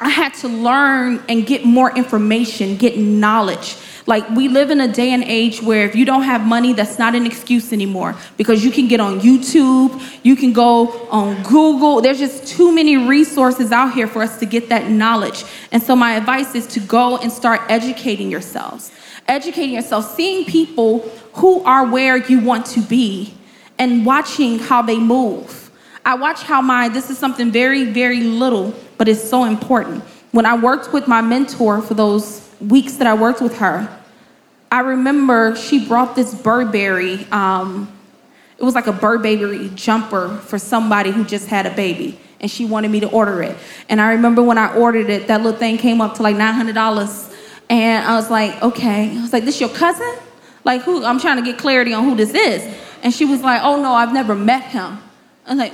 [0.00, 3.76] I had to learn and get more information, get knowledge.
[4.06, 6.98] Like, we live in a day and age where if you don't have money, that's
[6.98, 12.00] not an excuse anymore because you can get on YouTube, you can go on Google.
[12.00, 15.44] There's just too many resources out here for us to get that knowledge.
[15.70, 18.90] And so, my advice is to go and start educating yourselves
[19.30, 20.98] educating yourself, seeing people
[21.34, 23.32] who are where you want to be,
[23.78, 25.69] and watching how they move.
[26.10, 30.02] I watch how my, this is something very, very little, but it's so important.
[30.32, 33.88] When I worked with my mentor for those weeks that I worked with her,
[34.72, 37.96] I remember she brought this Burberry, um,
[38.58, 42.64] it was like a Burberry jumper for somebody who just had a baby, and she
[42.64, 43.56] wanted me to order it.
[43.88, 47.36] And I remember when I ordered it, that little thing came up to like $900
[47.70, 49.16] and I was like, okay.
[49.16, 50.12] I was like, this your cousin?
[50.64, 51.04] Like, who?
[51.04, 52.76] I'm trying to get clarity on who this is.
[53.04, 54.98] And she was like, oh no, I've never met him.
[55.50, 55.72] I was like,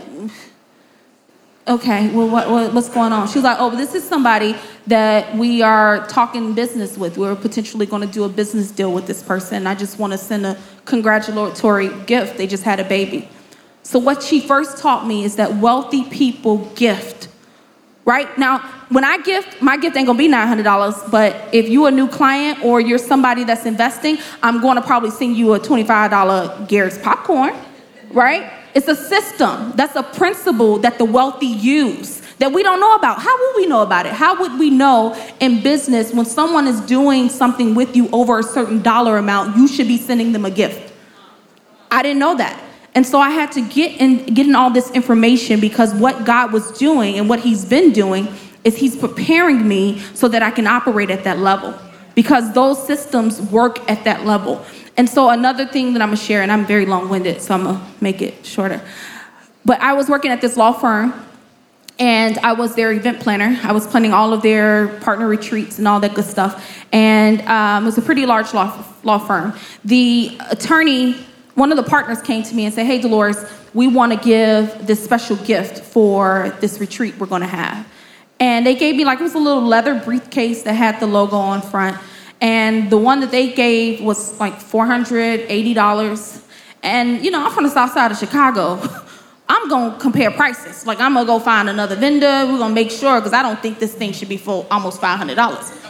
[1.69, 3.29] okay, well, what, what, what's going on?
[3.29, 4.57] She was like, oh, this is somebody
[4.87, 7.19] that we are talking business with.
[7.19, 9.67] We're potentially going to do a business deal with this person.
[9.67, 10.57] I just want to send a
[10.87, 12.39] congratulatory gift.
[12.39, 13.29] They just had a baby.
[13.83, 17.29] So, what she first taught me is that wealthy people gift
[18.07, 18.39] right?
[18.39, 22.07] Now, when I gift, my gift ain't gonna be $900, but if you're a new
[22.07, 27.53] client or you're somebody that's investing, I'm gonna probably send you a $25 Garrett's popcorn,
[28.13, 28.49] right?
[28.77, 29.73] It's a system.
[29.75, 33.19] That's a principle that the wealthy use that we don't know about.
[33.23, 34.13] How would we know about it?
[34.13, 38.43] How would we know in business when someone is doing something with you over a
[38.43, 40.93] certain dollar amount, you should be sending them a gift?
[41.91, 42.63] I didn't know that.
[42.95, 46.71] And so I had to get in getting all this information because what God was
[46.73, 48.29] doing and what He's been doing
[48.63, 51.75] is He's preparing me so that I can operate at that level.
[52.15, 54.63] Because those systems work at that level.
[54.97, 57.87] And so another thing that I'm gonna share, and I'm very long-winded, so I'm gonna
[58.01, 58.81] make it shorter.
[59.65, 61.13] But I was working at this law firm
[61.99, 63.59] and I was their event planner.
[63.63, 66.85] I was planning all of their partner retreats and all that good stuff.
[66.93, 69.55] And um, it was a pretty large law, law firm.
[69.85, 71.17] The attorney
[71.57, 73.43] one of the partners came to me and said, Hey, Dolores,
[73.73, 77.87] we want to give this special gift for this retreat we're to have.
[78.39, 81.37] And they gave me, like, it was a little leather briefcase that had the logo
[81.37, 81.97] on front.
[82.41, 86.43] And the one that they gave was like $480.
[86.83, 88.81] And, you know, I'm from the south side of Chicago.
[89.49, 90.87] I'm going to compare prices.
[90.87, 92.27] Like, I'm going to go find another vendor.
[92.27, 95.01] We're going to make sure, because I don't think this thing should be for almost
[95.01, 95.85] $500.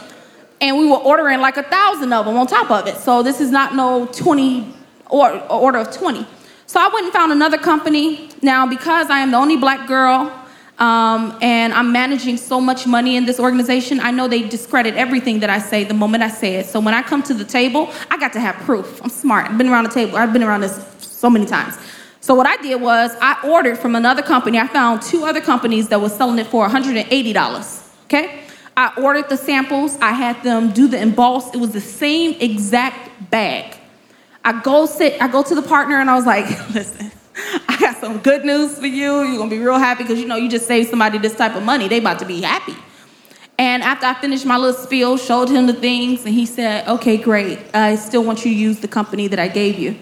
[0.61, 2.97] And we were ordering like a thousand of them on top of it.
[2.97, 4.73] So this is not no 20
[5.09, 6.25] or, order of 20.
[6.65, 8.29] So I went and found another company.
[8.41, 10.31] Now, because I am the only black girl,
[10.79, 13.99] Um, and I'm managing so much money in this organization.
[13.99, 16.67] I know they discredit everything that I say the moment I say it.
[16.67, 19.01] So when I come to the table, I got to have proof.
[19.03, 19.49] I'm smart.
[19.49, 20.17] I've been around the table.
[20.17, 21.77] I've been around this so many times.
[22.19, 24.59] So what I did was I ordered from another company.
[24.59, 27.93] I found two other companies that were selling it for $180.
[28.05, 28.43] Okay?
[28.75, 29.97] I ordered the samples.
[29.99, 31.53] I had them do the emboss.
[31.55, 33.77] It was the same exact bag.
[34.45, 37.11] I go sit, I go to the partner and I was like, listen,
[37.67, 39.21] I got some good news for you.
[39.23, 41.63] You're gonna be real happy because you know you just saved somebody this type of
[41.63, 41.87] money.
[41.87, 42.75] They about to be happy.
[43.59, 47.17] And after I finished my little spiel, showed him the things, and he said, okay,
[47.17, 47.59] great.
[47.73, 49.97] I still want you to use the company that I gave you.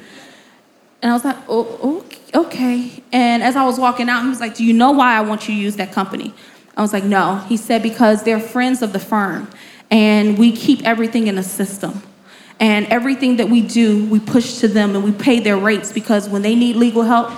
[1.02, 3.02] And I was like, oh, okay.
[3.14, 5.48] And as I was walking out, he was like, do you know why I want
[5.48, 6.34] you to use that company?
[6.76, 7.38] I was like, no.
[7.48, 9.50] He said, because they're friends of the firm,
[9.90, 12.02] and we keep everything in a system.
[12.60, 16.30] And everything that we do, we push to them and we pay their rates because
[16.30, 17.32] when they need legal help,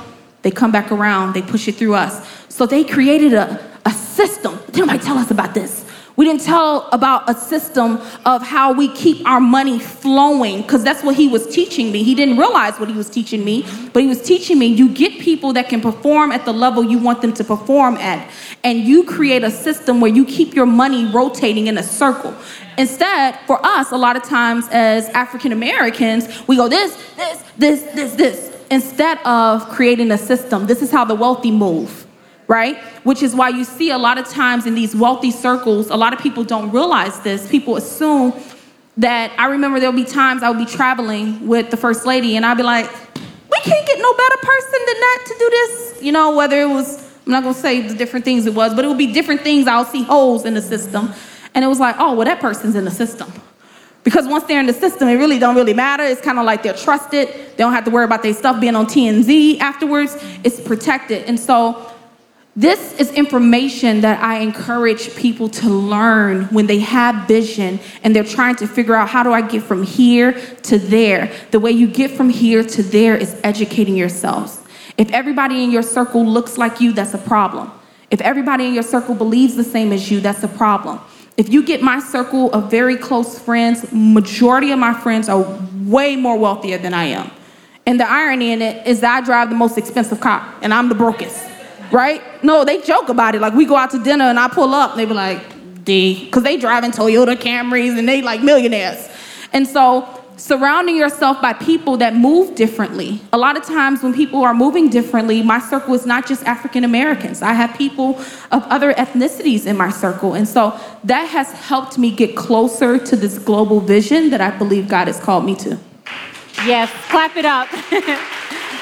[0.44, 2.28] they come back around, they push it through us.
[2.50, 4.60] So they created a, a system.
[4.68, 5.77] Did nobody tell us about this?
[6.28, 11.16] Didn't tell about a system of how we keep our money flowing because that's what
[11.16, 12.04] he was teaching me.
[12.04, 15.22] He didn't realize what he was teaching me, but he was teaching me you get
[15.22, 18.30] people that can perform at the level you want them to perform at,
[18.66, 22.36] and you create a system where you keep your money rotating in a circle.
[22.78, 27.82] Instead, for us, a lot of times as African Americans, we go this, this, this,
[27.94, 30.66] this, this, instead of creating a system.
[30.66, 32.06] This is how the wealthy move,
[32.48, 32.78] right?
[33.04, 36.14] Which is why you see a lot of times in these wealthy circles, a lot
[36.14, 37.50] of people don't realize this.
[37.50, 38.34] People assume
[38.98, 42.46] that I remember there'll be times I would be traveling with the first lady and
[42.46, 46.04] I'd be like, we can't get no better person than that to do this.
[46.04, 48.86] You know, whether it was, I'm not gonna say the different things it was, but
[48.86, 49.68] it would be different things.
[49.68, 51.14] I'll see holes in the system.
[51.54, 53.32] And it was like, oh, well, that person's in the system.
[54.04, 56.04] Because once they're in the system, it really don't really matter.
[56.04, 57.28] It's kind of like they're trusted.
[57.28, 60.16] They don't have to worry about their stuff being on TMZ afterwards.
[60.44, 61.26] It's protected.
[61.26, 61.92] And so
[62.58, 68.24] this is information that I encourage people to learn when they have vision and they're
[68.24, 70.34] trying to figure out how do I get from here
[70.64, 71.32] to there.
[71.52, 74.60] The way you get from here to there is educating yourselves.
[74.98, 77.72] If everybody in your circle looks like you, that's a problem.
[78.10, 81.00] If everybody in your circle believes the same as you, that's a problem.
[81.38, 85.46] If you get my circle of very close friends, majority of my friends are
[85.84, 87.30] way more wealthier than I am.
[87.86, 90.90] And the irony in it is that I drive the most expensive car and I'm
[90.90, 91.48] the brokest,
[91.92, 92.22] right?
[92.44, 93.42] No, they joke about it.
[93.42, 96.26] Like we go out to dinner and I pull up and they be like, D,
[96.26, 99.08] because they driving Toyota Camrys and they like millionaires.
[99.54, 103.20] And so surrounding yourself by people that move differently.
[103.34, 106.84] A lot of times when people are moving differently, my circle is not just African
[106.84, 107.42] Americans.
[107.42, 108.20] I have people
[108.52, 110.36] of other ethnicities in my circle.
[110.36, 114.88] And so that has helped me get closer to this global vision that I believe
[114.88, 115.78] God has called me to.
[116.66, 117.68] Yes, clap it up.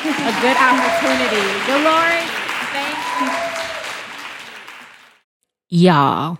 [0.05, 1.41] A good opportunity.
[1.65, 2.44] Dolores.
[5.69, 6.39] Y'all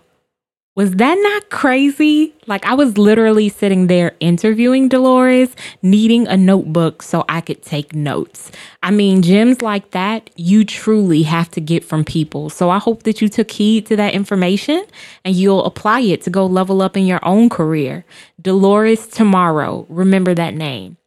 [0.76, 2.34] was that not crazy?
[2.48, 7.96] Like, I was literally sitting there interviewing Dolores, needing a notebook so I could take
[7.96, 8.52] notes.
[8.84, 12.50] I mean, gems like that, you truly have to get from people.
[12.50, 14.84] So I hope that you took heed to that information
[15.24, 18.04] and you'll apply it to go level up in your own career.
[18.42, 20.98] Dolores Tomorrow, remember that name.